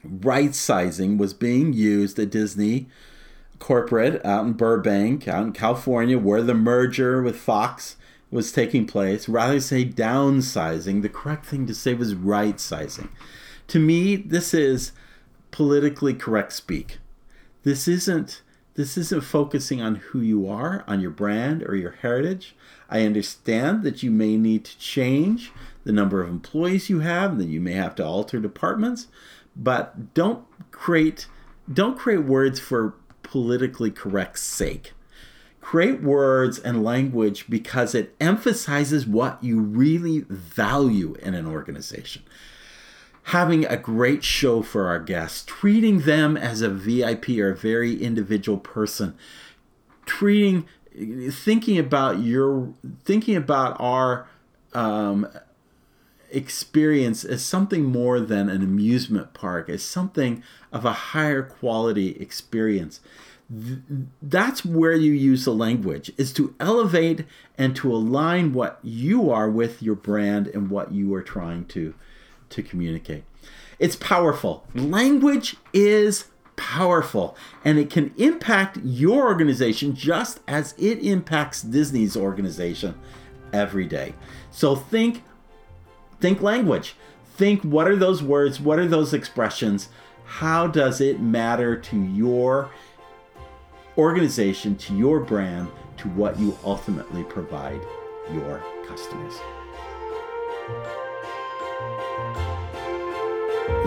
right 0.03 0.53
sizing 0.53 1.17
was 1.17 1.33
being 1.33 1.73
used 1.73 2.19
at 2.19 2.29
Disney 2.29 2.87
corporate 3.59 4.23
out 4.23 4.45
in 4.45 4.53
Burbank, 4.53 5.27
out 5.27 5.43
in 5.43 5.51
California, 5.51 6.17
where 6.17 6.43
the 6.43 6.53
merger 6.53 7.23
with 7.23 7.35
Fox 7.35 7.95
was 8.29 8.51
taking 8.51 8.85
place. 8.85 9.27
Rather 9.27 9.59
say 9.59 9.83
downsizing, 9.83 11.01
the 11.01 11.09
correct 11.09 11.47
thing 11.47 11.65
to 11.65 11.73
say 11.73 11.95
was 11.95 12.13
right 12.13 12.59
sizing. 12.59 13.09
To 13.67 13.79
me, 13.79 14.15
this 14.15 14.53
is 14.53 14.91
politically 15.51 16.13
correct 16.13 16.53
speak. 16.53 16.99
This 17.63 17.87
isn't 17.87 18.41
this 18.75 18.95
isn't 18.95 19.23
focusing 19.23 19.81
on 19.81 19.95
who 19.95 20.21
you 20.21 20.47
are, 20.47 20.83
on 20.87 21.01
your 21.01 21.09
brand 21.09 21.63
or 21.63 21.75
your 21.75 21.93
heritage. 22.03 22.55
I 22.91 23.01
understand 23.01 23.81
that 23.81 24.03
you 24.03 24.11
may 24.11 24.37
need 24.37 24.65
to 24.65 24.77
change 24.77 25.51
the 25.83 25.91
number 25.91 26.21
of 26.21 26.29
employees 26.29 26.87
you 26.87 26.99
have, 26.99 27.31
and 27.31 27.41
that 27.41 27.47
you 27.47 27.59
may 27.59 27.73
have 27.73 27.95
to 27.95 28.05
alter 28.05 28.39
departments, 28.39 29.07
but 29.55 30.13
don't 30.13 30.45
create 30.71 31.27
don't 31.71 31.97
create 31.97 32.23
words 32.23 32.59
for 32.59 32.93
politically 33.23 33.91
correct 33.91 34.39
sake. 34.39 34.93
Create 35.59 36.01
words 36.01 36.59
and 36.59 36.83
language 36.83 37.45
because 37.49 37.93
it 37.93 38.15
emphasizes 38.21 39.05
what 39.05 39.43
you 39.43 39.59
really 39.59 40.23
value 40.29 41.15
in 41.21 41.33
an 41.33 41.45
organization. 41.45 42.23
Having 43.27 43.65
a 43.65 43.77
great 43.77 44.23
show 44.23 44.61
for 44.61 44.87
our 44.87 44.99
guests, 44.99 45.43
treating 45.45 46.01
them 46.01 46.37
as 46.37 46.61
a 46.61 46.69
VIP 46.69 47.29
or 47.29 47.49
a 47.49 47.55
very 47.55 48.01
individual 48.01 48.57
person, 48.57 49.17
treating, 50.05 50.65
thinking 51.29 51.77
about 51.77 52.19
your, 52.19 52.73
thinking 53.03 53.35
about 53.35 53.75
our 53.81 54.27
um, 54.73 55.27
experience 56.31 57.23
as 57.23 57.43
something 57.43 57.83
more 57.85 58.19
than 58.19 58.49
an 58.49 58.61
amusement 58.61 59.33
park, 59.33 59.69
as 59.69 59.83
something 59.83 60.43
of 60.71 60.85
a 60.85 60.93
higher 60.93 61.43
quality 61.43 62.11
experience. 62.21 62.99
That's 64.21 64.65
where 64.65 64.93
you 64.93 65.13
use 65.13 65.45
the 65.45 65.53
language 65.53 66.11
is 66.17 66.33
to 66.33 66.53
elevate 66.59 67.25
and 67.57 67.75
to 67.77 67.93
align 67.93 68.53
what 68.53 68.79
you 68.83 69.29
are 69.31 69.49
with 69.49 69.81
your 69.81 69.95
brand 69.95 70.47
and 70.47 70.69
what 70.69 70.91
you 70.91 71.13
are 71.13 71.23
trying 71.23 71.65
to 71.67 71.93
to 72.49 72.63
communicate. 72.63 73.23
It's 73.79 73.95
powerful. 73.95 74.65
Language 74.73 75.55
is 75.73 76.25
powerful 76.55 77.37
and 77.63 77.77
it 77.77 77.89
can 77.89 78.13
impact 78.17 78.79
your 78.83 79.27
organization 79.27 79.95
just 79.95 80.39
as 80.47 80.73
it 80.77 80.99
impacts 80.99 81.61
Disney's 81.61 82.17
organization 82.17 82.95
every 83.53 83.85
day. 83.85 84.13
So 84.51 84.75
think 84.75 85.23
think 86.19 86.41
language. 86.41 86.95
Think 87.35 87.61
what 87.61 87.87
are 87.87 87.95
those 87.95 88.23
words? 88.23 88.59
What 88.59 88.79
are 88.79 88.87
those 88.87 89.13
expressions? 89.13 89.89
How 90.25 90.67
does 90.67 90.99
it 90.99 91.21
matter 91.21 91.77
to 91.77 92.03
your 92.03 92.71
organization, 93.97 94.75
to 94.77 94.95
your 94.95 95.19
brand, 95.19 95.69
to 95.97 96.07
what 96.09 96.39
you 96.39 96.57
ultimately 96.63 97.23
provide 97.23 97.81
your 98.33 98.63
customers? 98.87 99.35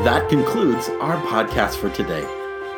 That 0.05 0.29
concludes 0.29 0.89
our 1.01 1.17
podcast 1.27 1.77
for 1.77 1.91
today. 1.91 2.25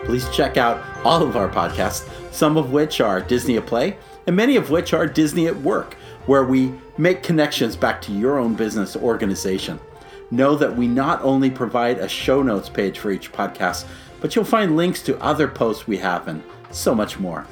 Please 0.05 0.29
check 0.31 0.57
out 0.57 0.83
all 1.05 1.22
of 1.22 1.37
our 1.37 1.48
podcasts, 1.48 2.09
some 2.33 2.57
of 2.57 2.72
which 2.72 3.01
are 3.01 3.20
Disney 3.20 3.57
at 3.57 3.66
Play, 3.66 3.96
and 4.27 4.35
many 4.35 4.57
of 4.57 4.70
which 4.70 4.92
are 4.92 5.07
Disney 5.07 5.46
at 5.46 5.57
Work, 5.57 5.94
where 6.27 6.44
we 6.44 6.72
make 6.98 7.22
connections 7.22 7.77
back 7.77 8.01
to 8.03 8.12
your 8.12 8.38
own 8.38 8.55
business 8.55 8.96
organization. 8.96 9.79
Know 10.31 10.57
that 10.57 10.77
we 10.77 10.88
not 10.88 11.22
only 11.22 11.51
provide 11.51 11.98
a 11.98 12.09
show 12.09 12.42
notes 12.42 12.68
page 12.68 12.98
for 12.98 13.11
each 13.11 13.33
podcast, 13.33 13.85
but 14.20 14.35
you'll 14.35 14.44
find 14.44 14.77
links 14.77 15.03
to 15.03 15.20
other 15.20 15.46
posts 15.46 15.87
we 15.87 15.98
have 15.98 16.27
and 16.27 16.42
so 16.70 16.94
much 16.94 17.18
more. 17.18 17.46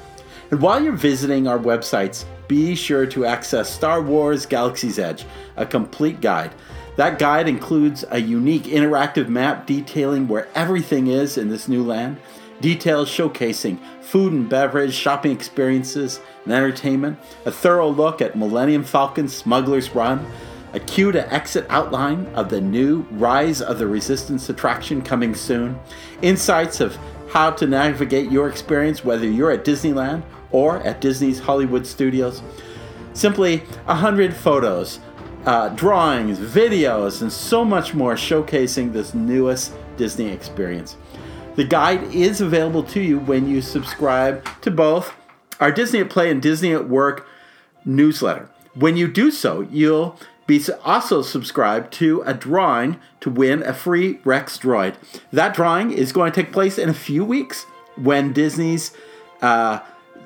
And 0.49 0.61
while 0.61 0.83
you're 0.83 0.93
visiting 0.93 1.47
our 1.47 1.59
websites, 1.59 2.25
be 2.47 2.75
sure 2.75 3.05
to 3.05 3.25
access 3.25 3.73
Star 3.73 4.01
Wars 4.01 4.45
Galaxy's 4.45 4.99
Edge, 4.99 5.25
a 5.55 5.65
complete 5.65 6.19
guide. 6.19 6.51
That 7.01 7.17
guide 7.17 7.49
includes 7.49 8.05
a 8.11 8.21
unique 8.21 8.65
interactive 8.65 9.27
map 9.27 9.65
detailing 9.65 10.27
where 10.27 10.47
everything 10.53 11.07
is 11.07 11.35
in 11.35 11.49
this 11.49 11.67
new 11.67 11.83
land, 11.83 12.17
details 12.59 13.09
showcasing 13.09 13.79
food 14.01 14.33
and 14.33 14.47
beverage, 14.47 14.93
shopping 14.93 15.31
experiences, 15.31 16.19
and 16.43 16.53
entertainment, 16.53 17.17
a 17.45 17.51
thorough 17.51 17.89
look 17.89 18.21
at 18.21 18.35
Millennium 18.35 18.83
Falcon 18.83 19.27
Smuggler's 19.27 19.95
Run, 19.95 20.23
a 20.73 20.79
queue 20.79 21.11
to 21.11 21.33
exit 21.33 21.65
outline 21.69 22.27
of 22.35 22.51
the 22.51 22.61
new 22.61 23.01
Rise 23.13 23.63
of 23.63 23.79
the 23.79 23.87
Resistance 23.87 24.47
attraction 24.47 25.01
coming 25.01 25.33
soon, 25.33 25.79
insights 26.21 26.81
of 26.81 26.99
how 27.31 27.49
to 27.49 27.65
navigate 27.65 28.31
your 28.31 28.47
experience 28.47 29.03
whether 29.03 29.25
you're 29.25 29.49
at 29.49 29.65
Disneyland 29.65 30.21
or 30.51 30.77
at 30.85 31.01
Disney's 31.01 31.39
Hollywood 31.39 31.87
Studios. 31.87 32.43
Simply 33.13 33.57
100 33.85 34.35
photos, 34.35 34.99
uh, 35.45 35.69
drawings, 35.69 36.39
videos, 36.39 37.21
and 37.21 37.31
so 37.31 37.65
much 37.65 37.93
more 37.93 38.15
showcasing 38.15 38.93
this 38.93 39.13
newest 39.13 39.73
Disney 39.97 40.29
experience. 40.29 40.97
The 41.55 41.63
guide 41.63 42.03
is 42.13 42.41
available 42.41 42.83
to 42.83 43.01
you 43.01 43.19
when 43.19 43.47
you 43.47 43.61
subscribe 43.61 44.45
to 44.61 44.71
both 44.71 45.13
our 45.59 45.71
Disney 45.71 45.99
at 45.99 46.09
Play 46.09 46.31
and 46.31 46.41
Disney 46.41 46.73
at 46.73 46.87
Work 46.87 47.27
newsletter. 47.85 48.49
When 48.73 48.95
you 48.97 49.07
do 49.07 49.31
so, 49.31 49.61
you'll 49.69 50.17
be 50.47 50.61
also 50.83 51.21
subscribed 51.21 51.93
to 51.93 52.21
a 52.25 52.33
drawing 52.33 52.99
to 53.19 53.29
win 53.29 53.63
a 53.63 53.73
free 53.73 54.19
Rex 54.23 54.57
droid. 54.57 54.95
That 55.31 55.53
drawing 55.53 55.91
is 55.91 56.11
going 56.11 56.31
to 56.31 56.43
take 56.43 56.53
place 56.53 56.77
in 56.77 56.89
a 56.89 56.93
few 56.93 57.23
weeks 57.23 57.65
when 57.95 58.33
Disney's 58.33 58.91
uh, 59.41 59.79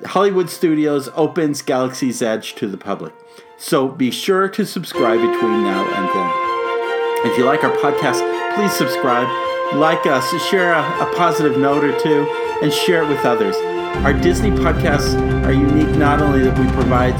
Hollywood 0.04 0.50
Studios 0.50 1.08
opens 1.14 1.62
Galaxy's 1.62 2.22
Edge 2.22 2.54
to 2.56 2.66
the 2.66 2.78
public. 2.78 3.12
So 3.58 3.88
be 3.88 4.10
sure 4.10 4.48
to 4.50 4.66
subscribe 4.66 5.18
between 5.18 5.64
now 5.64 5.82
and 5.84 6.08
then. 6.12 7.32
If 7.32 7.38
you 7.38 7.44
like 7.44 7.64
our 7.64 7.74
podcast, 7.78 8.20
please 8.54 8.72
subscribe, 8.72 9.26
like 9.74 10.04
us, 10.06 10.28
share 10.48 10.74
a, 10.74 10.80
a 10.80 11.14
positive 11.16 11.58
note 11.58 11.82
or 11.82 11.98
two, 11.98 12.26
and 12.62 12.72
share 12.72 13.02
it 13.02 13.08
with 13.08 13.24
others. 13.24 13.56
Our 14.04 14.12
Disney 14.12 14.50
podcasts 14.50 15.14
are 15.44 15.52
unique 15.52 15.96
not 15.96 16.20
only 16.20 16.42
that 16.42 16.58
we 16.58 16.70
provide 16.72 17.14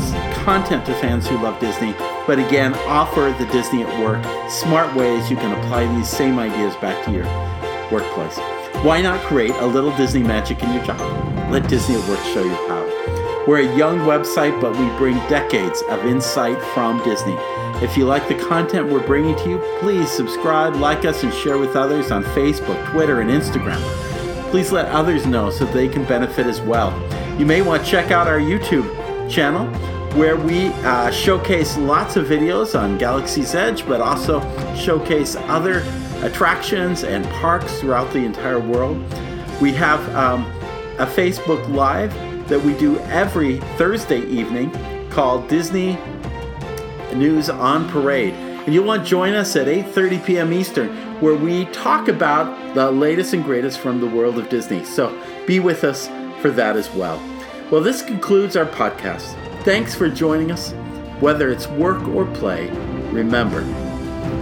content 0.45 0.85
to 0.87 0.95
fans 0.97 1.27
who 1.27 1.43
love 1.43 1.59
Disney, 1.59 1.93
but 2.27 2.39
again, 2.39 2.75
offer 2.87 3.35
the 3.39 3.51
Disney 3.51 3.83
at 3.83 4.03
work 4.05 4.23
smart 4.51 4.95
ways 4.95 5.31
you 5.31 5.37
can 5.37 5.59
apply 5.59 5.87
these 5.97 6.09
same 6.09 6.39
ideas 6.39 6.77
back 6.77 7.03
to 7.07 7.13
your 7.13 7.25
workplace. 7.91 8.39
Why 8.85 9.01
not 9.01 9.21
create 9.25 9.55
a 9.57 9.67
little 9.67 9.97
Disney 9.97 10.23
magic 10.23 10.63
in 10.63 10.73
your 10.75 10.85
job? 10.85 11.01
Let 11.51 11.69
Disney 11.69 11.97
at 11.97 12.09
Work 12.09 12.21
show 12.21 12.45
you 12.45 12.55
how. 12.69 12.86
We're 13.47 13.61
a 13.61 13.77
young 13.77 14.01
website, 14.01 14.61
but 14.61 14.73
we 14.73 14.87
bring 14.99 15.17
decades 15.29 15.83
of 15.89 16.05
insight 16.05 16.61
from 16.75 17.03
Disney. 17.05 17.37
If 17.83 17.97
you 17.97 18.07
like 18.07 18.27
the 18.29 18.35
content 18.35 18.91
we're 18.91 19.07
bringing 19.07 19.37
to 19.37 19.49
you, 19.49 19.79
please 19.81 20.11
subscribe, 20.11 20.75
like 20.77 21.05
us, 21.05 21.23
and 21.23 21.33
share 21.33 21.59
with 21.59 21.77
others 21.77 22.11
on 22.11 22.25
Facebook, 22.25 22.91
Twitter, 22.91 23.21
and 23.21 23.31
Instagram 23.31 23.83
please 24.51 24.73
let 24.73 24.87
others 24.87 25.27
know 25.27 25.51
so 25.51 25.67
they 25.67 25.89
can 25.89 26.05
benefit 26.05 26.47
as 26.47 26.61
well. 26.61 26.91
You 27.39 27.45
may 27.45 27.63
want 27.63 27.85
to 27.85 27.91
check 27.91 28.11
out 28.11 28.27
our 28.27 28.39
YouTube 28.39 28.89
channel 29.31 29.67
where 30.19 30.37
we 30.37 30.69
uh, 30.69 31.11
showcase 31.11 31.77
lots 31.77 32.17
of 32.17 32.27
videos 32.27 32.79
on 32.79 32.97
Galaxy's 32.97 33.55
Edge, 33.55 33.87
but 33.87 34.01
also 34.01 34.41
showcase 34.75 35.37
other 35.37 35.85
attractions 36.23 37.05
and 37.05 37.25
parks 37.27 37.81
throughout 37.81 38.11
the 38.15 38.21
entire 38.21 38.59
world. 38.59 38.97
We 39.61 39.73
have 39.75 40.01
um, 40.15 40.47
a 40.99 41.07
Facebook 41.07 41.69
Live 41.69 42.15
that 42.49 42.63
we 42.63 42.75
do 42.75 42.99
every 43.01 43.59
Thursday 43.77 44.21
evening 44.27 44.71
called 45.11 45.49
Disney 45.49 45.99
News 47.15 47.49
on 47.49 47.89
Parade. 47.89 48.35
And 48.35 48.75
you'll 48.75 48.87
want 48.87 49.05
to 49.05 49.09
join 49.09 49.35
us 49.35 49.57
at 49.57 49.67
8:30 49.67 50.25
p.m. 50.25 50.53
Eastern 50.53 50.89
where 51.21 51.35
we 51.35 51.65
talk 51.67 52.09
about 52.09 52.75
the 52.75 52.91
latest 52.91 53.33
and 53.33 53.45
greatest 53.45 53.79
from 53.79 54.01
the 54.01 54.07
world 54.07 54.39
of 54.39 54.49
Disney. 54.49 54.85
So 54.85 55.17
be 55.47 55.61
with 55.61 55.85
us 55.85 56.09
for 56.43 56.51
that 56.51 56.77
as 56.77 56.91
well. 56.91 57.23
Well, 57.71 57.81
this 57.81 58.03
concludes 58.03 58.57
our 58.57 58.67
podcast. 58.67 59.35
Thanks 59.63 59.95
for 59.95 60.09
joining 60.09 60.51
us. 60.51 60.73
Whether 61.21 61.51
it's 61.51 61.67
work 61.69 62.07
or 62.09 62.27
play, 62.35 62.69
remember, 63.11 63.63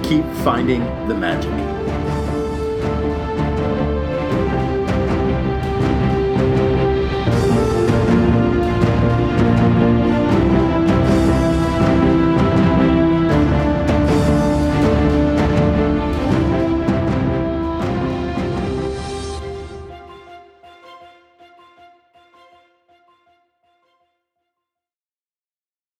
keep 0.03 0.25
finding 0.43 0.81
the 1.09 1.15
magic. 1.15 1.74